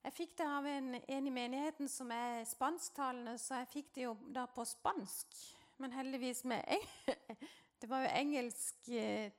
Jeg 0.04 0.14
fikk 0.14 0.36
det 0.38 0.46
av 0.46 0.66
en, 0.70 0.94
en 0.94 1.26
i 1.26 1.32
menigheten 1.34 1.88
som 1.90 2.10
er 2.14 2.44
spansktalende, 2.46 3.38
så 3.42 3.62
jeg 3.62 3.70
fikk 3.72 3.88
det 3.96 4.04
jo 4.04 4.12
da 4.34 4.44
på 4.46 4.66
spansk. 4.68 5.40
Men 5.82 5.96
heldigvis 5.96 6.44
med 6.44 6.62
Det 7.80 7.90
var 7.90 8.06
jo 8.06 8.12
engelsk 8.16 8.88
eh, 8.88 9.32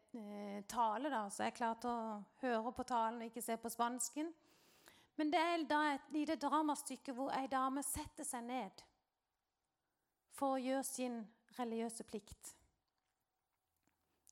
tale, 0.70 1.10
da, 1.10 1.24
så 1.34 1.48
jeg 1.48 1.56
klarte 1.58 1.90
å 1.90 2.20
høre 2.44 2.74
på 2.76 2.86
talen 2.86 3.24
og 3.24 3.32
ikke 3.32 3.42
se 3.42 3.56
på 3.58 3.72
spansken. 3.74 4.30
Men 5.18 5.32
det 5.34 5.40
er 5.42 5.66
da 5.70 5.80
et 5.96 6.12
lite 6.14 6.38
dramastykke 6.42 7.14
hvor 7.18 7.34
ei 7.34 7.48
dame 7.50 7.82
setter 7.86 8.26
seg 8.28 8.46
ned 8.46 8.84
for 10.38 10.56
å 10.56 10.62
gjøre 10.62 10.86
sin 10.86 11.18
religiøse 11.58 12.06
plikt. 12.06 12.54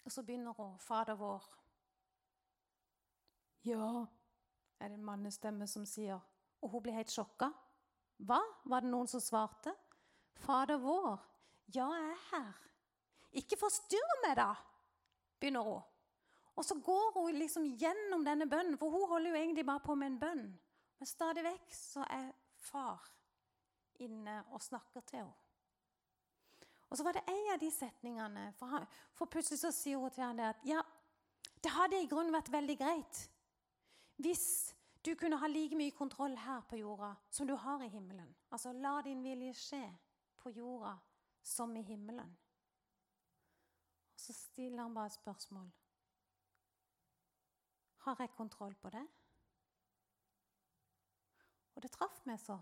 Og 0.06 0.12
så 0.14 0.22
begynner 0.24 0.54
hun 0.54 0.78
'Fader 0.78 1.18
vår'. 1.18 1.48
Ja, 3.66 4.06
er 4.80 4.88
det 4.88 4.98
en 5.00 5.06
mannestemme 5.06 5.68
som 5.68 5.86
sier. 5.86 6.20
Og 6.62 6.70
hun 6.70 6.84
blir 6.84 6.94
helt 6.94 7.10
sjokka. 7.10 7.50
Hva? 8.18 8.40
Var 8.66 8.82
det 8.82 8.90
noen 8.90 9.08
som 9.08 9.20
svarte? 9.20 9.74
Fader 10.36 10.78
vår, 10.78 11.20
ja, 11.74 11.88
jeg 11.94 12.12
er 12.12 12.24
her. 12.32 12.54
Ikke 13.32 13.58
forstyrr 13.58 14.22
meg, 14.28 14.38
da, 14.38 14.54
begynner 15.40 15.64
hun. 15.64 15.82
Og 16.56 16.66
så 16.66 16.78
går 16.80 17.12
hun 17.16 17.36
liksom 17.36 17.66
gjennom 17.80 18.24
denne 18.24 18.48
bønnen, 18.48 18.78
for 18.78 18.90
hun 18.90 19.10
holder 19.10 19.30
jo 19.30 19.36
egentlig 19.36 19.66
bare 19.66 19.84
på 19.84 19.96
med 19.96 20.14
en 20.14 20.20
bønn. 20.20 20.46
Men 21.00 21.10
stadig 21.10 21.44
vekk 21.46 21.74
så 21.76 22.06
er 22.10 22.32
far 22.66 23.04
inne 24.04 24.42
og 24.52 24.64
snakker 24.64 25.04
til 25.08 25.24
henne. 25.24 25.42
Og 26.90 26.98
så 26.98 27.04
var 27.04 27.18
det 27.18 27.26
en 27.28 27.48
av 27.52 27.60
de 27.60 27.72
setningene, 27.74 28.44
for, 28.56 28.70
han, 28.72 28.86
for 29.18 29.28
plutselig 29.32 29.60
så 29.60 29.72
sier 29.74 30.00
hun 30.00 30.12
til 30.14 30.24
ham 30.24 30.40
at 30.40 30.62
ja, 30.68 30.84
det 31.64 31.74
hadde 31.74 32.00
i 32.00 32.08
grunnen 32.08 32.36
vært 32.36 32.52
veldig 32.54 32.78
greit 32.80 33.22
hvis 34.22 34.46
du 35.06 35.12
kunne 35.20 35.38
ha 35.42 35.48
like 35.52 35.76
mye 35.76 35.92
kontroll 35.92 36.38
her 36.40 36.62
på 36.70 36.80
jorda 36.80 37.12
som 37.30 37.48
du 37.50 37.56
har 37.60 37.84
i 37.84 37.90
himmelen. 37.92 38.30
Altså 38.54 38.72
la 38.72 39.02
din 39.04 39.24
vilje 39.26 39.54
skje 39.60 39.84
på 40.40 40.54
jorda 40.56 40.94
som 41.44 41.76
i 41.76 41.84
himmelen. 41.84 42.32
Og 44.14 44.22
så 44.22 44.34
stiller 44.34 44.82
han 44.82 44.96
bare 44.96 45.12
et 45.12 45.18
spørsmål. 45.18 45.68
Har 48.06 48.16
jeg 48.20 48.34
kontroll 48.38 48.76
på 48.82 48.90
det? 48.90 49.04
Og 51.76 51.84
det 51.84 51.92
traff 51.92 52.22
meg 52.26 52.40
så. 52.40 52.58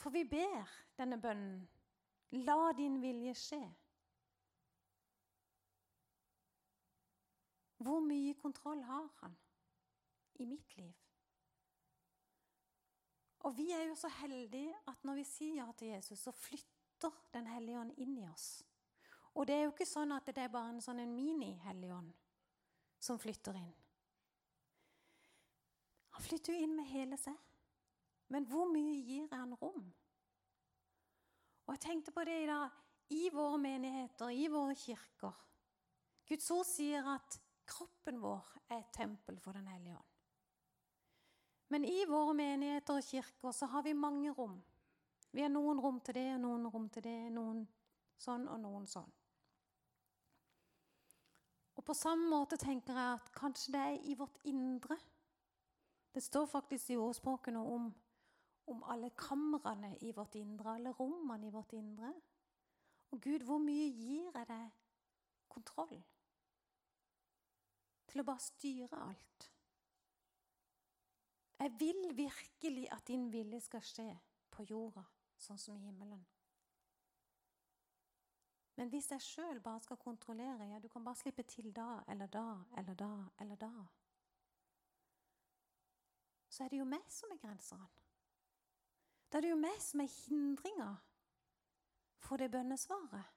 For 0.00 0.12
vi 0.14 0.24
ber 0.24 0.68
denne 0.96 1.20
bønnen. 1.20 1.68
La 2.46 2.72
din 2.76 3.00
vilje 3.02 3.34
skje. 3.34 3.60
Hvor 7.80 8.00
mye 8.04 8.34
kontroll 8.38 8.82
har 8.84 9.08
han 9.20 9.36
i 10.34 10.46
mitt 10.46 10.76
liv? 10.76 10.92
Og 13.40 13.56
vi 13.56 13.70
er 13.72 13.86
jo 13.88 13.94
så 13.96 14.08
heldige 14.20 14.74
at 14.88 15.04
når 15.04 15.20
vi 15.22 15.24
sier 15.24 15.62
ja 15.62 15.68
til 15.72 15.88
Jesus, 15.94 16.18
så 16.18 16.32
flytter 16.32 16.76
Den 17.32 17.46
hellige 17.46 17.80
ånd 17.80 17.94
inn 17.96 18.18
i 18.20 18.26
oss. 18.28 18.62
Og 19.34 19.46
det 19.48 19.54
er 19.54 19.62
jo 19.62 19.70
ikke 19.72 19.86
sånn 19.88 20.12
at 20.12 20.26
det 20.26 20.42
er 20.42 20.50
bare 20.52 20.74
en 20.74 20.82
sånn 20.84 21.00
mini-hellig 21.08 21.88
ånd 21.96 22.10
som 23.00 23.16
flytter 23.18 23.56
inn. 23.56 23.70
Han 26.20 26.26
flytter 26.28 26.52
jo 26.52 26.66
inn 26.66 26.74
med 26.76 26.84
hele 26.84 27.16
seg. 27.16 27.36
Men 28.28 28.44
hvor 28.44 28.66
mye 28.68 28.98
gir 29.00 29.30
han 29.32 29.54
rom? 29.56 29.86
Og 31.64 31.70
jeg 31.72 31.80
tenkte 31.80 32.12
på 32.12 32.24
det 32.28 32.34
i 32.42 32.48
dag 32.50 33.14
i 33.16 33.30
våre 33.32 33.56
menigheter, 33.62 34.28
i 34.28 34.50
våre 34.52 34.74
kirker. 34.76 35.38
Guds 36.28 36.50
ord 36.52 36.66
sier 36.68 37.06
at 37.08 37.38
kroppen 37.64 38.20
vår 38.20 38.50
er 38.68 38.82
et 38.82 38.90
tempel 38.92 39.38
for 39.40 39.56
Den 39.56 39.70
hellige 39.72 39.96
ånd. 39.96 40.10
Men 41.72 41.86
i 41.88 42.02
våre 42.04 42.34
menigheter 42.36 43.00
og 43.00 43.06
kirker 43.08 43.56
så 43.56 43.70
har 43.72 43.86
vi 43.88 43.96
mange 43.96 44.34
rom. 44.36 44.58
Vi 45.32 45.40
har 45.40 45.48
noen 45.48 45.80
rom 45.80 46.02
til 46.04 46.18
det, 46.18 46.26
og 46.34 46.42
noen 46.42 46.68
rom 46.68 46.90
til 46.92 47.06
det, 47.06 47.30
noen 47.32 47.62
sånn 48.20 48.44
og 48.44 48.60
noen 48.60 48.84
sånn. 48.92 49.08
Og 51.80 51.86
på 51.88 51.96
samme 51.96 52.28
måte 52.28 52.60
tenker 52.60 52.92
jeg 52.92 53.16
at 53.22 53.32
kanskje 53.40 53.72
det 53.72 53.86
er 53.86 54.04
i 54.04 54.18
vårt 54.20 54.36
indre. 54.44 55.00
Det 56.14 56.22
står 56.22 56.46
faktisk 56.46 56.90
i 56.90 56.96
ordspråkene 56.96 57.58
om, 57.58 57.90
om 58.66 58.82
alle 58.82 59.10
kamrene 59.10 59.96
i 60.00 60.12
vårt 60.12 60.34
indre, 60.34 60.74
alle 60.74 60.90
rommene 60.90 61.46
i 61.46 61.50
vårt 61.54 61.72
indre. 61.72 62.12
Og 63.10 63.20
Gud, 63.20 63.44
hvor 63.46 63.58
mye 63.58 63.86
gir 63.90 64.30
jeg 64.34 64.48
deg 64.48 64.70
kontroll? 65.48 66.02
Til 68.10 68.22
å 68.22 68.26
bare 68.26 68.42
styre 68.42 69.04
alt. 69.06 69.46
Jeg 71.60 71.72
vil 71.78 72.16
virkelig 72.16 72.88
at 72.92 73.06
din 73.06 73.32
vilje 73.32 73.60
skal 73.60 73.82
skje 73.84 74.10
på 74.50 74.64
jorda, 74.66 75.02
sånn 75.38 75.58
som 75.60 75.76
i 75.76 75.84
himmelen. 75.84 76.22
Men 78.80 78.88
hvis 78.88 79.10
jeg 79.12 79.20
sjøl 79.20 79.58
bare 79.60 79.82
skal 79.84 79.98
kontrollere 80.00 80.70
ja, 80.70 80.78
Du 80.80 80.88
kan 80.88 81.04
bare 81.04 81.18
slippe 81.20 81.42
til 81.42 81.68
da 81.76 82.00
eller 82.08 82.26
da 82.26 82.46
eller 82.78 82.94
da 82.94 83.10
eller 83.40 83.56
da. 83.60 83.72
Så 86.50 86.64
er 86.64 86.72
det 86.72 86.80
jo 86.80 86.88
meg 86.88 87.04
som 87.12 87.30
er 87.30 87.38
grenseren. 87.42 87.90
Da 89.30 89.38
er 89.38 89.46
det 89.46 89.52
jo 89.52 89.60
meg 89.60 89.76
som 89.82 90.02
er 90.02 90.10
hindringa 90.10 90.88
for 92.26 92.42
det 92.42 92.50
bønnesvaret. 92.50 93.36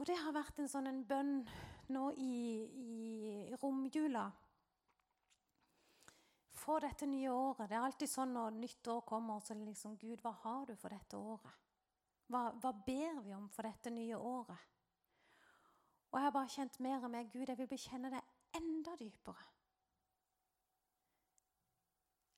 Og 0.00 0.08
det 0.08 0.16
har 0.18 0.34
vært 0.34 0.58
en 0.58 0.70
sånn 0.70 0.88
en 0.90 1.04
bønn 1.06 1.36
nå 1.94 2.06
i, 2.18 2.32
i 2.64 3.56
romjula 3.60 4.24
for 6.64 6.82
dette 6.82 7.06
nye 7.06 7.30
året. 7.30 7.68
Det 7.68 7.76
er 7.76 7.84
alltid 7.84 8.10
sånn 8.10 8.32
når 8.34 8.56
nytt 8.56 8.90
år 8.90 9.04
kommer, 9.06 9.44
så 9.44 9.56
liksom 9.58 9.98
Gud, 10.00 10.22
hva 10.24 10.32
har 10.42 10.64
du 10.70 10.74
for 10.80 10.96
dette 10.96 11.20
året? 11.20 11.60
Hva, 12.32 12.46
hva 12.56 12.72
ber 12.86 13.20
vi 13.22 13.34
om 13.36 13.50
for 13.52 13.68
dette 13.68 13.92
nye 13.92 14.16
året? 14.16 14.70
Og 16.08 16.18
jeg 16.18 16.24
har 16.24 16.34
bare 16.34 16.54
kjent 16.56 16.80
mer 16.80 17.04
og 17.04 17.12
mer 17.12 17.28
Gud, 17.28 17.48
jeg 17.48 17.58
vil 17.58 17.68
bekjenne 17.68 18.10
det 18.14 18.22
enda 18.56 18.94
dypere. 18.96 19.53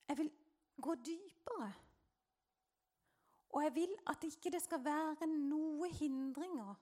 Jeg 0.07 0.17
vil 0.17 0.31
gå 0.81 0.95
dypere. 0.95 1.73
Og 3.49 3.63
jeg 3.63 3.75
vil 3.75 3.95
at 4.07 4.21
det 4.21 4.35
ikke 4.35 4.59
skal 4.59 4.83
være 4.85 5.27
noen 5.27 5.93
hindringer 5.93 6.75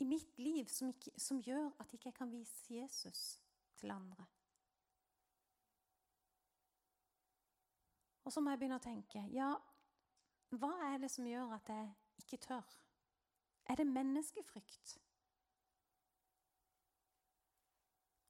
i 0.00 0.04
mitt 0.04 0.38
liv 0.38 0.68
som, 0.68 0.88
ikke, 0.88 1.12
som 1.20 1.40
gjør 1.42 1.70
at 1.80 1.92
jeg 1.92 2.00
ikke 2.00 2.12
kan 2.12 2.30
vise 2.32 2.74
Jesus 2.74 3.40
til 3.76 3.90
andre. 3.90 4.26
Og 8.24 8.32
så 8.32 8.40
må 8.40 8.52
jeg 8.52 8.60
begynne 8.60 8.78
å 8.78 8.84
tenke 8.84 9.24
ja, 9.34 9.50
hva 10.54 10.72
er 10.92 11.00
det 11.02 11.10
som 11.10 11.26
gjør 11.26 11.54
at 11.56 11.68
jeg 11.72 11.88
ikke 12.22 12.38
tør? 12.44 12.76
Er 13.70 13.78
det 13.78 13.86
menneskefrykt? 13.86 14.98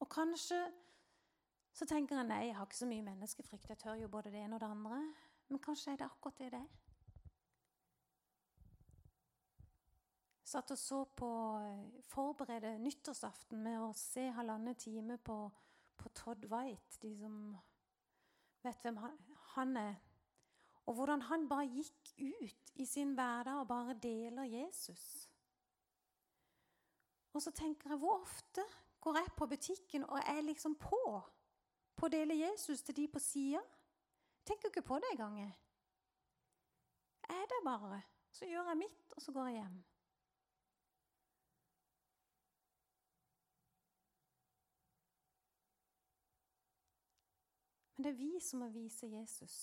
Og 0.00 0.08
kanskje 0.08 0.58
så 1.80 1.86
tenker 1.88 2.18
han 2.18 2.28
nei, 2.28 2.42
jeg 2.50 2.56
har 2.58 2.66
ikke 2.68 2.76
så 2.76 2.86
mye 2.90 3.04
menneskefrykt. 3.06 3.70
Jeg 3.72 3.80
tør 3.80 3.96
jo 3.96 4.08
både 4.12 4.28
det 4.34 4.42
ene 4.42 4.58
og 4.58 4.60
det 4.60 4.68
andre. 4.68 4.98
Men 5.48 5.60
kanskje 5.64 5.94
er 5.94 6.02
det 6.02 6.10
akkurat 6.10 6.42
det 6.42 6.50
det 6.52 6.58
er. 6.60 6.66
Satt 10.50 10.74
og 10.74 10.78
så 10.78 10.98
på 11.16 11.30
eh, 11.62 12.02
Forberede 12.10 12.74
nyttårsaften 12.82 13.62
med 13.64 13.78
å 13.80 13.94
se 13.96 14.26
halvannen 14.36 14.76
time 14.76 15.16
på, 15.24 15.38
på 15.96 16.12
Todd 16.20 16.44
White. 16.52 17.00
De 17.00 17.14
som 17.16 17.40
vet 18.60 18.84
hvem 18.84 19.00
han, 19.54 19.76
er. 19.80 19.96
Og 20.84 21.00
hvordan 21.00 21.24
han 21.30 21.48
bare 21.48 21.70
gikk 21.70 22.12
ut 22.20 22.76
i 22.76 22.84
sin 22.84 23.16
hverdag 23.16 23.62
og 23.62 23.68
bare 23.72 23.96
deler 24.02 24.52
Jesus. 24.52 25.30
Og 27.32 27.40
så 27.40 27.56
tenker 27.56 27.94
jeg, 27.94 28.02
hvor 28.02 28.20
ofte 28.20 28.68
går 29.00 29.22
jeg 29.22 29.36
på 29.38 29.48
butikken 29.48 30.10
og 30.10 30.18
er 30.26 30.42
liksom 30.44 30.76
på 30.76 31.22
på 32.00 32.08
å 32.08 32.12
dele 32.12 32.38
Jesus 32.38 32.80
til 32.82 32.96
de 32.96 33.06
på 33.12 33.20
sida? 33.20 33.60
Tenker 34.48 34.72
ikke 34.72 34.86
på 34.88 34.96
det 35.02 35.12
engang. 35.12 35.36
Jeg 35.44 35.52
er 37.28 37.46
der 37.52 37.64
bare. 37.64 38.00
Så 38.32 38.46
gjør 38.48 38.72
jeg 38.72 38.78
mitt, 38.80 39.12
og 39.16 39.22
så 39.22 39.32
går 39.32 39.50
jeg 39.50 39.58
hjem. 39.60 39.78
Men 47.96 48.04
det 48.04 48.10
er 48.14 48.20
vi 48.22 48.40
som 48.40 48.62
må 48.64 48.70
vise 48.72 49.06
Jesus 49.12 49.56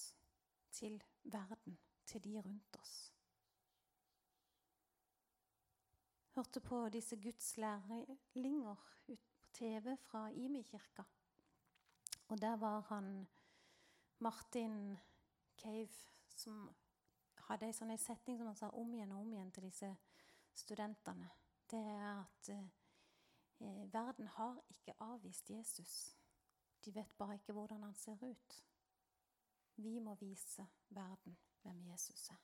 til 0.71 0.99
verden, 1.23 1.79
til 2.05 2.21
de 2.21 2.35
rundt 2.37 2.77
oss. 2.77 2.97
Hørte 6.37 6.61
på 6.61 6.83
disse 6.93 7.17
gudslærlinger 7.17 8.83
på 9.07 9.15
TV 9.57 9.95
fra 10.05 10.27
Imi-kirka. 10.29 11.07
Og 12.27 12.41
der 12.41 12.55
var 12.55 12.79
han 12.79 13.27
Martin 14.19 14.97
Cave 15.57 15.89
som 16.35 16.69
hadde 17.47 17.69
en 17.69 17.75
sånn 17.75 17.97
setning 17.97 18.37
som 18.37 18.49
han 18.49 18.59
sa 18.59 18.69
om 18.75 18.93
igjen 18.93 19.13
og 19.15 19.23
om 19.23 19.33
igjen 19.33 19.51
til 19.55 19.67
disse 19.69 19.89
studentene. 20.57 21.29
Det 21.69 21.79
er 21.79 22.09
at 22.19 22.49
eh, 22.51 23.93
verden 23.93 24.27
har 24.35 24.59
ikke 24.73 24.97
avvist 25.03 25.49
Jesus. 25.49 26.17
De 26.85 26.95
vet 26.95 27.17
bare 27.17 27.35
ikke 27.39 27.53
hvordan 27.53 27.83
han 27.83 27.95
ser 27.95 28.19
ut. 28.23 28.63
Vi 29.75 29.99
må 29.99 30.15
vise 30.19 30.67
verden 30.89 31.37
hvem 31.61 31.81
Jesus 31.91 32.29
er. 32.29 32.43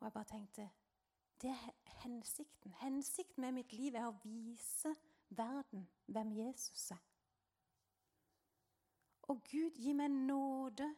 Og 0.00 0.06
jeg 0.06 0.12
bare 0.12 0.24
tenkte 0.24 0.70
det 1.42 1.50
er 1.50 1.72
hensikten. 2.02 2.72
Hensikten 2.72 3.40
med 3.40 3.52
mitt 3.52 3.72
liv 3.72 3.94
er 3.94 4.06
å 4.06 4.18
vise 4.22 4.94
verden 5.28 5.88
hvem 6.06 6.30
Jesus 6.36 6.90
er. 6.94 7.02
Og 9.30 9.42
Gud 9.46 9.78
gi 9.78 9.92
meg 9.94 10.10
nåde 10.10 10.88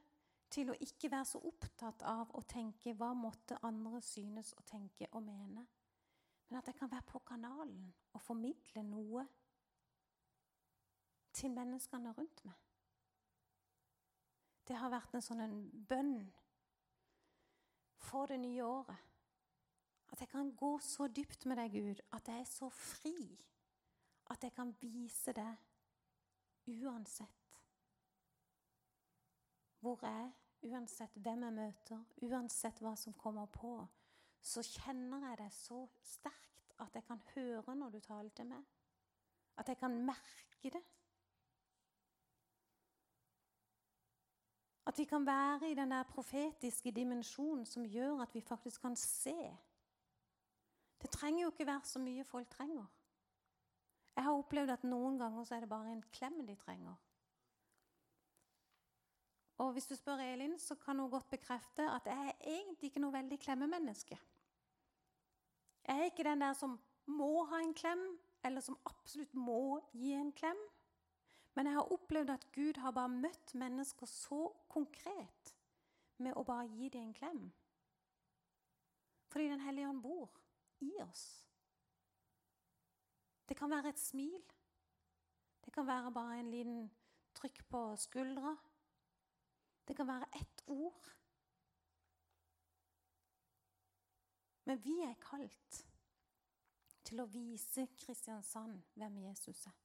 til 0.54 0.70
å 0.70 0.76
ikke 0.86 1.10
være 1.12 1.28
så 1.28 1.40
opptatt 1.44 2.04
av 2.08 2.30
å 2.38 2.42
tenke 2.48 2.94
hva 2.96 3.10
måtte 3.18 3.58
andre 3.66 4.00
synes 4.04 4.54
å 4.58 4.64
tenke 4.68 5.08
og 5.12 5.24
mene, 5.26 5.64
men 6.48 6.58
at 6.60 6.68
jeg 6.70 6.78
kan 6.78 6.90
være 6.92 7.08
på 7.08 7.20
kanalen 7.26 7.88
og 8.14 8.22
formidle 8.22 8.84
noe 8.86 9.24
til 11.34 11.50
menneskene 11.50 12.12
rundt 12.14 12.44
meg. 12.46 12.60
Det 14.64 14.76
har 14.78 14.92
vært 14.92 15.16
en 15.16 15.24
sånn 15.24 15.42
en 15.44 15.58
bønn 15.88 16.16
for 18.00 18.30
det 18.30 18.38
nye 18.40 18.64
året. 18.64 19.10
At 20.12 20.22
jeg 20.22 20.30
kan 20.30 20.52
gå 20.56 20.76
så 20.84 21.08
dypt 21.10 21.44
med 21.50 21.58
deg, 21.58 21.74
Gud, 21.74 22.00
at 22.14 22.28
jeg 22.30 22.44
er 22.44 22.48
så 22.48 22.70
fri 22.70 23.16
at 24.30 24.44
jeg 24.46 24.54
kan 24.56 24.70
vise 24.80 25.34
det 25.36 25.50
uansett 26.70 27.43
hvor 29.84 30.00
jeg 30.02 30.24
er, 30.24 30.32
uansett 30.64 31.16
hvem 31.20 31.44
jeg 31.44 31.52
møter, 31.58 32.04
uansett 32.24 32.80
hva 32.80 32.94
som 32.96 33.12
kommer 33.20 33.50
på, 33.52 33.76
så 34.40 34.62
kjenner 34.64 35.28
jeg 35.28 35.38
det 35.42 35.50
så 35.52 35.82
sterkt 36.04 36.72
at 36.80 36.96
jeg 36.96 37.04
kan 37.04 37.20
høre 37.34 37.76
når 37.76 37.92
du 37.92 38.00
taler 38.00 38.32
til 38.36 38.48
meg. 38.48 38.64
At 39.60 39.68
jeg 39.68 39.78
kan 39.78 39.92
merke 40.06 40.72
det. 40.72 40.82
At 44.86 44.98
vi 44.98 45.04
kan 45.08 45.26
være 45.26 45.70
i 45.70 45.76
den 45.76 45.90
der 45.90 46.02
profetiske 46.08 46.90
dimensjonen 46.90 47.64
som 47.66 47.86
gjør 47.88 48.24
at 48.24 48.34
vi 48.34 48.40
faktisk 48.40 48.80
kan 48.80 48.96
se. 48.96 49.36
Det 51.02 51.10
trenger 51.10 51.42
jo 51.42 51.50
ikke 51.52 51.66
være 51.66 51.84
så 51.84 51.98
mye 51.98 52.24
folk 52.24 52.50
trenger. 52.50 52.86
Jeg 54.16 54.24
har 54.24 54.38
opplevd 54.38 54.70
at 54.70 54.84
noen 54.84 55.18
ganger 55.18 55.44
så 55.44 55.56
er 55.56 55.64
det 55.64 55.68
bare 55.68 55.92
en 55.92 56.04
klem 56.12 56.46
de 56.46 56.54
trenger. 56.56 56.94
Og 59.58 59.72
hvis 59.72 59.86
du 59.86 59.94
spør 59.94 60.22
Elin, 60.22 60.58
så 60.58 60.74
kan 60.74 60.98
hun 60.98 61.10
godt 61.10 61.30
bekrefte 61.30 61.86
at 61.90 62.06
jeg 62.06 62.26
er 62.28 62.48
egentlig 62.50 62.90
ikke 62.90 63.02
noe 63.02 63.14
veldig 63.14 63.38
klemmemenneske. 63.38 64.18
Jeg 65.86 65.98
er 65.98 66.04
ikke 66.10 66.24
den 66.24 66.40
der 66.40 66.52
som 66.52 66.78
må 67.06 67.44
ha 67.44 67.60
en 67.60 67.74
klem, 67.74 68.02
eller 68.44 68.60
som 68.60 68.78
absolutt 68.86 69.34
må 69.34 69.80
gi 69.92 70.12
en 70.12 70.32
klem. 70.32 70.58
Men 71.54 71.66
jeg 71.66 71.74
har 71.74 71.92
opplevd 71.92 72.30
at 72.30 72.46
Gud 72.52 72.80
har 72.82 72.90
bare 72.90 73.08
møtt 73.08 73.54
mennesker 73.54 74.06
så 74.10 74.48
konkret 74.68 75.54
med 76.18 76.34
å 76.34 76.42
bare 76.46 76.66
gi 76.66 76.88
dem 76.88 77.08
en 77.08 77.14
klem. 77.14 77.44
Fordi 79.28 79.48
Den 79.48 79.60
hellige 79.60 79.88
ånd 79.88 80.02
bor 80.02 80.30
i 80.80 80.92
oss. 81.02 81.44
Det 83.48 83.56
kan 83.56 83.70
være 83.70 83.88
et 83.88 84.00
smil. 84.00 84.42
Det 85.64 85.72
kan 85.72 85.86
være 85.86 86.12
bare 86.12 86.38
en 86.40 86.50
liten 86.50 86.90
trykk 87.34 87.64
på 87.68 87.80
skuldra. 87.96 88.56
Det 89.88 89.96
kan 89.96 90.08
være 90.08 90.28
ett 90.40 90.62
ord. 90.66 91.10
Men 94.64 94.84
vi 94.84 95.00
er 95.04 95.16
kalt 95.20 95.80
til 97.04 97.20
å 97.20 97.28
vise 97.28 97.86
Kristiansand 98.00 98.80
hvem 98.96 99.18
Jesus 99.26 99.66
er. 99.68 99.80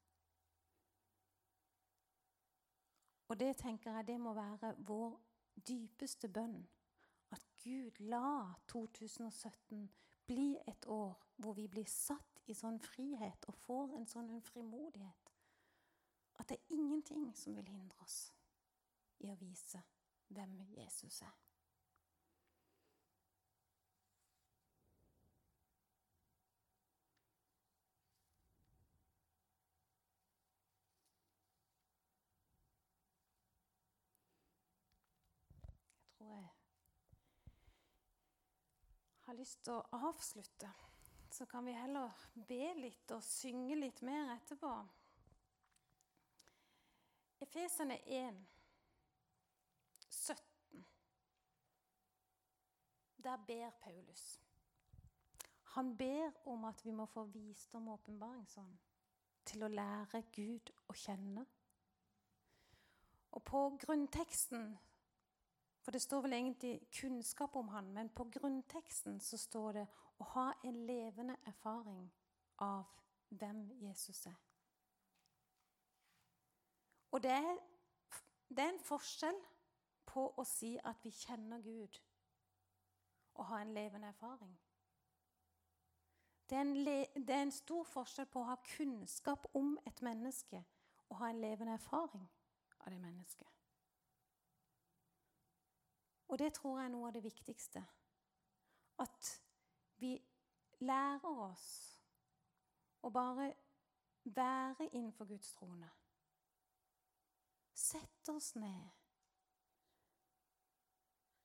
Og 3.29 3.37
det 3.39 3.51
tenker 3.59 3.93
jeg 3.93 4.07
det 4.07 4.19
må 4.21 4.33
være 4.33 4.73
vår 4.87 5.19
dypeste 5.67 6.31
bønn. 6.33 6.63
At 7.35 7.43
Gud 7.61 7.99
la 7.99 8.55
2017 8.71 9.83
bli 10.25 10.55
et 10.67 10.87
år 10.87 11.19
hvor 11.35 11.53
vi 11.53 11.67
blir 11.67 11.85
satt 11.85 12.41
i 12.49 12.55
sånn 12.57 12.79
frihet 12.81 13.45
og 13.51 13.59
får 13.67 13.93
en 13.99 14.09
sånn 14.09 14.31
frimodighet. 14.47 15.35
At 16.39 16.49
det 16.49 16.57
er 16.57 16.75
ingenting 16.79 17.29
som 17.37 17.59
vil 17.59 17.67
hindre 17.69 18.07
oss 18.07 18.31
i 19.19 19.31
å 19.31 19.37
vise 19.39 19.81
hvem 20.29 20.59
Jesus 20.75 21.21
er. 21.21 21.37
Jeg 36.19 36.25
tror 36.25 36.35
jeg 39.29 39.35
har 39.35 39.37
lyst 39.37 39.59
til 39.63 39.75
å 39.77 40.05
avslutte. 40.09 40.69
Så 41.31 41.45
kan 41.45 41.65
vi 41.65 41.73
heller 41.77 42.09
be 42.33 42.71
litt 42.79 43.11
og 43.13 43.21
synge 43.23 43.75
litt 43.77 44.01
mer 44.01 44.31
etterpå. 44.33 44.71
Efesene 47.45 47.99
1, 48.09 48.39
17. 50.09 50.85
Der 53.23 53.37
ber 53.47 53.69
Paulus. 53.69 54.41
Han 55.63 55.97
ber 55.97 56.47
om 56.47 56.65
at 56.65 56.85
vi 56.85 56.91
må 56.91 57.05
få 57.05 57.23
visdom 57.23 57.87
og 57.87 57.93
åpenbaringsånd 57.93 58.77
til 59.45 59.63
å 59.63 59.71
lære 59.71 60.23
Gud 60.33 60.71
å 60.89 60.93
kjenne. 60.97 61.45
Og 63.31 63.43
på 63.43 63.63
grunnteksten 63.85 64.77
For 65.79 65.95
det 65.95 66.01
står 66.03 66.21
vel 66.21 66.33
egentlig 66.33 66.89
kunnskap 66.93 67.55
om 67.55 67.69
han, 67.71 67.87
men 67.93 68.09
på 68.13 68.25
grunnteksten 68.29 69.15
så 69.23 69.37
står 69.37 69.71
det 69.77 69.85
å 70.19 70.25
ha 70.33 70.43
en 70.67 70.81
levende 70.85 71.37
erfaring 71.47 72.03
av 72.61 72.83
hvem 73.29 73.63
Jesus 73.79 74.25
er. 74.27 74.35
Og 77.11 77.23
det 77.23 77.31
er, 77.31 77.55
det 78.49 78.65
er 78.65 78.73
en 78.73 78.83
forskjell 78.85 79.39
på 80.09 80.25
å 80.37 80.45
si 80.47 80.73
at 80.83 81.03
vi 81.05 81.11
kjenner 81.13 81.61
Gud, 81.61 81.99
og 83.39 83.45
ha 83.51 83.61
en 83.61 83.73
levende 83.73 84.07
erfaring. 84.07 84.57
Det 86.49 86.57
er, 86.57 86.61
en, 86.61 86.73
det 87.27 87.35
er 87.35 87.41
en 87.45 87.53
stor 87.53 87.85
forskjell 87.85 88.25
på 88.33 88.41
å 88.41 88.49
ha 88.49 88.55
kunnskap 88.75 89.45
om 89.53 89.75
et 89.85 90.01
menneske 90.01 90.63
og 91.09 91.19
ha 91.21 91.29
en 91.29 91.41
levende 91.41 91.75
erfaring 91.77 92.25
av 92.79 92.89
det 92.89 92.99
mennesket. 92.99 93.47
Og 96.29 96.39
det 96.41 96.51
tror 96.57 96.79
jeg 96.79 96.89
er 96.89 96.93
noe 96.93 97.07
av 97.09 97.13
det 97.13 97.23
viktigste. 97.23 97.83
At 99.01 99.29
vi 100.01 100.15
lærer 100.85 101.41
oss 101.45 101.69
å 103.01 103.09
bare 103.13 103.51
være 104.25 104.89
innenfor 104.91 105.29
Guds 105.29 105.53
trone. 105.53 105.89
Sette 107.73 108.33
oss 108.33 108.55
ned 108.55 108.98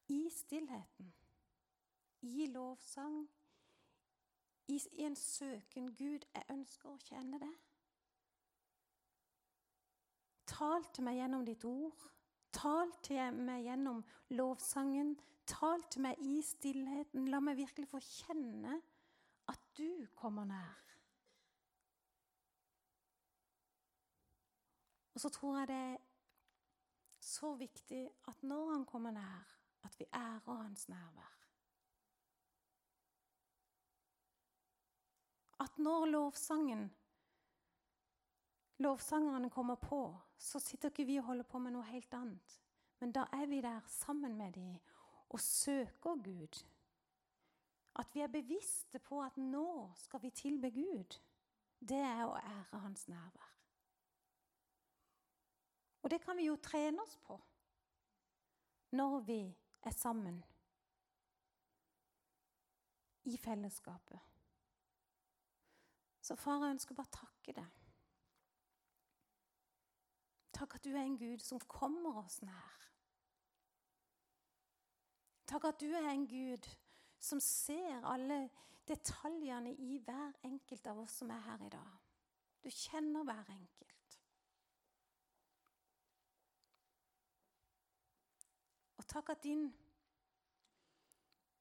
i 0.09 0.31
stillheten, 0.31 1.15
i 2.21 2.47
lovsang, 2.47 3.29
i, 4.69 4.81
en 5.05 5.17
søken 5.17 5.95
Gud. 5.97 6.25
Jeg 6.35 6.45
ønsker 6.51 6.91
å 6.91 7.01
kjenne 7.05 7.41
det. 7.41 7.53
Tal 10.49 10.85
til 10.95 11.05
meg 11.05 11.19
gjennom 11.19 11.45
ditt 11.47 11.65
ord. 11.69 12.07
Tal 12.55 12.93
til 13.05 13.41
meg 13.45 13.65
gjennom 13.67 14.05
lovsangen. 14.37 15.15
Tal 15.49 15.83
til 15.91 16.05
meg 16.07 16.21
i 16.23 16.39
stillheten. 16.45 17.29
La 17.29 17.41
meg 17.45 17.59
virkelig 17.59 17.91
få 17.91 18.01
kjenne 18.05 18.79
at 19.51 19.69
du 19.77 20.07
kommer 20.17 20.47
nær. 20.49 20.81
Og 25.15 25.21
så 25.21 25.31
tror 25.31 25.59
jeg 25.59 25.69
det 25.71 25.83
er 25.93 25.99
så 27.23 27.55
viktig 27.55 28.03
at 28.29 28.43
når 28.43 28.73
han 28.73 28.85
kommer 28.85 29.15
nær, 29.15 29.54
at 29.85 29.99
vi 29.99 30.05
ærer 30.15 30.63
hans 30.63 30.89
nærvær. 30.89 31.31
At 35.61 35.79
når 35.79 36.07
lovsangen 36.07 36.95
lovsangerne 38.79 39.51
kommer 39.51 39.75
på, 39.75 40.19
så 40.39 40.59
sitter 40.59 40.89
ikke 40.89 41.05
vi 41.05 41.17
og 41.17 41.25
holder 41.25 41.45
på 41.45 41.59
med 41.59 41.73
noe 41.73 41.87
helt 41.89 42.15
annet. 42.15 42.61
Men 43.01 43.13
da 43.13 43.27
er 43.33 43.47
vi 43.47 43.61
der 43.61 43.81
sammen 43.87 44.37
med 44.37 44.53
dem 44.53 44.77
og 45.29 45.41
søker 45.41 46.23
Gud. 46.23 46.65
At 47.97 48.15
vi 48.15 48.21
er 48.21 48.27
bevisste 48.27 48.99
på 48.99 49.23
at 49.23 49.37
nå 49.37 49.91
skal 49.95 50.23
vi 50.23 50.31
tilbe 50.31 50.71
Gud. 50.71 51.19
Det 51.81 52.01
er 52.01 52.25
å 52.27 52.37
ære 52.37 52.79
hans 52.83 53.09
nærvær. 53.09 53.51
Og 56.03 56.11
det 56.11 56.21
kan 56.21 56.37
vi 56.37 56.47
jo 56.47 56.57
trene 56.61 57.03
oss 57.03 57.17
på 57.17 57.39
når 58.95 59.21
vi 59.27 59.41
er 59.87 59.97
sammen 59.97 60.43
i 63.25 63.37
fellesskapet. 63.37 64.21
Så 66.25 66.37
far, 66.37 66.63
jeg 66.65 66.77
ønsker 66.77 66.97
bare 66.97 67.11
å 67.11 67.17
takke 67.19 67.55
deg. 67.57 67.81
Takk 70.55 70.77
at 70.79 70.87
du 70.87 70.93
er 70.95 71.03
en 71.03 71.19
Gud 71.19 71.43
som 71.45 71.61
kommer 71.69 72.23
oss 72.23 72.39
nær. 72.47 72.85
Takk 75.51 75.67
at 75.69 75.81
du 75.83 75.91
er 75.93 76.09
en 76.13 76.27
Gud 76.29 76.69
som 77.21 77.41
ser 77.43 78.07
alle 78.09 78.47
detaljene 78.89 79.73
i 79.73 79.99
hver 80.05 80.33
enkelt 80.45 80.87
av 80.87 81.03
oss 81.05 81.19
som 81.21 81.33
er 81.33 81.43
her 81.49 81.67
i 81.67 81.73
dag. 81.73 82.01
Du 82.65 82.71
kjenner 82.71 83.25
hver 83.27 83.51
enkelt. 83.53 83.94
Og 89.05 89.11
takk 89.13 89.35
at 89.35 89.43
din 89.45 89.67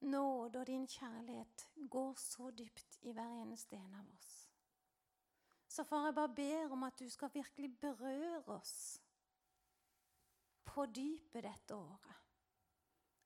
nåde 0.08 0.60
og 0.60 0.68
din 0.68 0.88
kjærlighet 0.88 1.66
går 1.91 2.14
så 2.16 2.52
dypt 2.56 3.00
i 3.02 3.12
hver 3.12 3.41
eneste 3.41 3.76
en 3.76 3.96
av 4.00 4.08
oss. 4.16 4.32
Så 5.68 5.84
far, 5.84 6.06
jeg 6.06 6.16
bare 6.16 6.36
ber 6.36 6.72
om 6.72 6.84
at 6.88 7.00
du 7.00 7.10
skal 7.10 7.34
virkelig 7.34 7.74
berøre 7.82 8.44
oss 8.56 9.02
på 10.64 10.86
dypet 10.86 11.44
dette 11.44 11.76
året. 11.76 12.22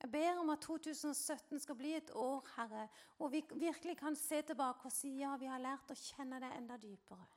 Jeg 0.01 0.11
ber 0.11 0.41
om 0.41 0.49
at 0.49 0.65
2017 0.65 1.59
skal 1.59 1.77
bli 1.77 1.93
et 1.97 2.11
år, 2.15 2.49
Herre, 2.55 2.87
hvor 3.17 3.29
vi 3.29 3.43
virkelig 3.53 3.97
kan 3.97 4.15
se 4.15 4.41
tilbake 4.41 4.89
og 4.89 4.91
si 4.93 5.19
ja, 5.19 5.35
vi 5.37 5.45
har 5.45 5.61
lært 5.61 5.93
å 5.93 5.97
kjenne 5.97 6.41
deg 6.41 6.57
enda 6.57 6.77
dypere. 6.81 7.29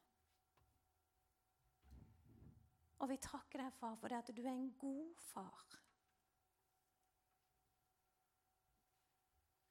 Og 3.00 3.08
vi 3.12 3.20
takker 3.20 3.64
deg, 3.66 3.76
far, 3.76 4.00
for 4.00 4.08
det 4.08 4.24
at 4.24 4.32
du 4.36 4.42
er 4.44 4.52
en 4.52 4.72
god 4.80 5.14
far. 5.32 5.80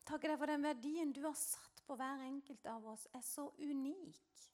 Takker 0.09 0.31
deg 0.31 0.39
for 0.41 0.49
den 0.49 0.65
verdien 0.65 1.11
du 1.13 1.21
har 1.27 1.37
satt 1.37 1.83
på 1.85 1.93
hver 1.97 2.23
enkelt 2.25 2.65
av 2.65 2.87
oss, 2.89 3.05
er 3.13 3.21
så 3.21 3.45
unik. 3.61 4.45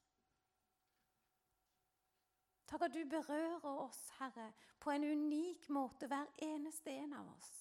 Takk 2.68 2.88
at 2.89 2.95
du 2.95 3.06
berører 3.08 3.64
oss, 3.86 4.01
Herre, 4.18 4.49
på 4.84 4.91
en 4.91 5.06
unik 5.08 5.70
måte, 5.72 6.10
hver 6.12 6.28
eneste 6.43 6.91
en 6.91 7.14
av 7.16 7.30
oss. 7.38 7.51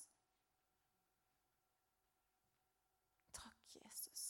Takk, 3.36 3.76
Jesus. 3.78 4.24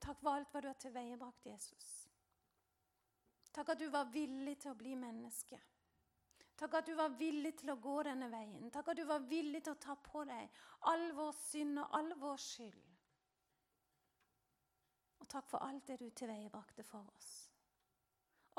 Takk 0.00 0.22
for 0.22 0.32
alt 0.32 0.54
hva 0.54 0.62
du 0.64 0.70
har 0.70 0.80
tilveiebrakt, 0.80 1.50
Jesus. 1.50 1.90
Takk 3.52 3.74
at 3.74 3.82
du 3.82 3.90
var 3.92 4.08
villig 4.14 4.56
til 4.62 4.72
å 4.72 4.78
bli 4.78 4.96
menneske. 4.96 5.60
Takk 6.58 6.74
at 6.74 6.88
du 6.90 6.94
var 6.98 7.14
villig 7.14 7.52
til 7.60 7.70
å 7.70 7.78
gå 7.78 8.00
denne 8.02 8.26
veien. 8.32 8.70
Takk 8.74 8.90
at 8.90 8.98
du 8.98 9.04
var 9.06 9.26
villig 9.30 9.60
til 9.62 9.76
å 9.76 9.82
ta 9.82 9.94
på 9.94 10.24
deg 10.26 10.62
all 10.90 11.04
vår 11.14 11.36
synd 11.38 11.78
og 11.84 11.94
all 11.98 12.10
vår 12.18 12.40
skyld. 12.42 12.88
Og 15.22 15.28
takk 15.30 15.46
for 15.46 15.62
alt 15.62 15.86
det 15.86 16.00
du 16.00 16.08
tilveiebrakte 16.10 16.82
for 16.86 17.06
oss. 17.14 17.30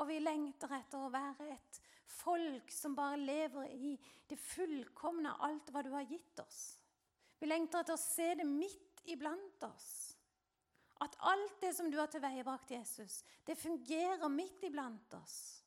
Og 0.00 0.08
vi 0.08 0.16
lengter 0.22 0.72
etter 0.72 1.02
å 1.02 1.12
være 1.12 1.50
et 1.52 1.80
folk 2.10 2.72
som 2.72 2.96
bare 2.96 3.20
lever 3.20 3.68
i 3.76 3.92
det 4.28 4.38
fullkomne 4.40 5.36
alt 5.44 5.68
hva 5.72 5.84
du 5.84 5.92
har 5.92 6.08
gitt 6.08 6.40
oss. 6.40 6.78
Vi 7.40 7.48
lengter 7.48 7.82
etter 7.82 7.96
å 7.96 8.00
se 8.00 8.32
det 8.40 8.48
midt 8.48 9.04
iblant 9.12 9.68
oss. 9.68 9.90
At 11.00 11.16
alt 11.24 11.60
det 11.60 11.72
som 11.76 11.88
du 11.92 11.96
har 12.00 12.08
tilveiebrakt, 12.12 12.72
Jesus, 12.72 13.22
det 13.44 13.60
fungerer 13.60 14.28
midt 14.28 14.64
iblant 14.68 15.14
oss. 15.16 15.59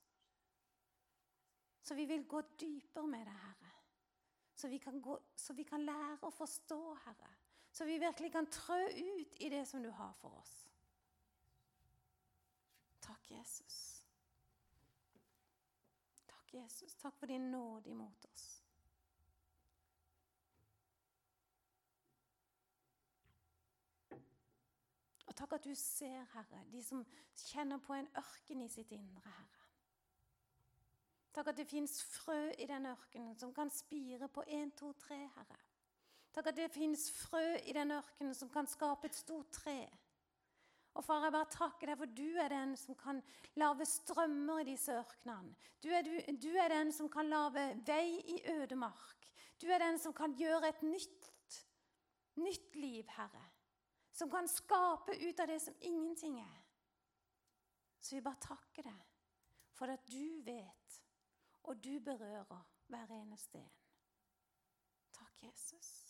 Så 1.84 1.96
vi 1.96 2.06
vil 2.06 2.28
gå 2.28 2.42
dypere 2.60 3.08
med 3.08 3.26
det, 3.28 3.34
Herre. 3.34 3.72
Så 4.56 4.68
vi 4.68 4.78
gå, 4.78 5.20
så 5.36 5.54
vi 5.54 5.64
kan 5.64 5.84
lære 5.84 6.22
å 6.24 6.32
forstå, 6.32 6.80
Herre. 7.06 7.32
Så 7.72 7.86
vi 7.86 7.98
virkelig 8.00 8.32
kan 8.32 8.48
trø 8.48 8.80
ut 8.88 9.36
i 9.40 9.50
det 9.50 9.66
som 9.68 9.84
du 9.84 9.90
har 9.92 10.14
for 10.22 10.38
oss. 10.40 10.54
Takk, 13.02 13.32
Jesus. 13.32 14.06
Takk, 16.28 16.54
Jesus. 16.54 16.96
Takk 16.96 17.18
for 17.20 17.28
din 17.28 17.52
nåde 17.52 17.90
imot 17.90 18.26
oss. 18.32 18.46
Og 25.28 25.36
takk 25.36 25.58
at 25.58 25.66
du 25.66 25.76
ser, 25.76 26.24
Herre, 26.36 26.64
de 26.72 26.84
som 26.86 27.04
kjenner 27.50 27.82
på 27.82 27.98
en 27.98 28.08
ørken 28.22 28.62
i 28.62 28.70
sitt 28.70 28.92
indre, 28.92 29.34
Herre. 29.34 29.63
Takk 31.34 31.50
at 31.50 31.58
det 31.58 31.68
fins 31.68 31.98
frø 32.06 32.52
i 32.62 32.68
den 32.70 32.86
ørkenen 32.86 33.38
som 33.40 33.54
kan 33.54 33.72
spire 33.74 34.28
på 34.30 34.44
1, 34.48 34.76
2, 34.78 34.92
3, 35.08 35.18
Herre. 35.36 35.62
Takk 36.34 36.50
at 36.50 36.58
det 36.58 36.72
fins 36.74 37.08
frø 37.14 37.44
i 37.62 37.74
den 37.74 37.94
ørkenen 37.94 38.34
som 38.38 38.50
kan 38.54 38.70
skape 38.70 39.10
et 39.10 39.18
stort 39.18 39.52
tre. 39.54 39.78
Og 40.94 41.06
far, 41.06 41.24
jeg 41.26 41.34
bare 41.34 41.50
takker 41.50 41.90
deg, 41.90 41.98
for 41.98 42.10
du 42.10 42.38
er 42.42 42.54
den 42.54 42.76
som 42.78 42.98
kan 42.98 43.22
lage 43.58 43.86
strømmer 43.90 44.62
i 44.62 44.68
disse 44.68 44.94
ørkenene. 44.94 45.56
Du 45.82 45.90
er, 45.90 46.06
du, 46.06 46.14
du 46.38 46.50
er 46.54 46.70
den 46.70 46.92
som 46.94 47.10
kan 47.10 47.30
lage 47.30 47.66
vei 47.86 48.20
i 48.36 48.40
ødemark. 48.54 49.30
Du 49.62 49.68
er 49.74 49.82
den 49.82 49.98
som 50.02 50.14
kan 50.14 50.36
gjøre 50.38 50.70
et 50.70 50.84
nytt, 50.86 51.30
nytt 52.42 52.78
liv, 52.78 53.10
Herre. 53.18 53.46
Som 54.14 54.30
kan 54.30 54.50
skape 54.50 55.18
ut 55.18 55.42
av 55.42 55.50
det 55.50 55.62
som 55.62 55.78
ingenting 55.82 56.38
er. 56.42 56.62
Så 58.02 58.18
vi 58.18 58.26
bare 58.26 58.42
takker 58.42 58.86
deg 58.86 59.10
for 59.74 59.90
at 59.90 60.06
du 60.12 60.42
vet, 60.46 61.03
og 61.64 61.84
du 61.84 62.00
berører 62.00 62.70
hver 62.88 63.08
eneste 63.12 63.58
en. 63.58 63.72
Takk, 65.14 65.44
Jesus. 65.44 66.03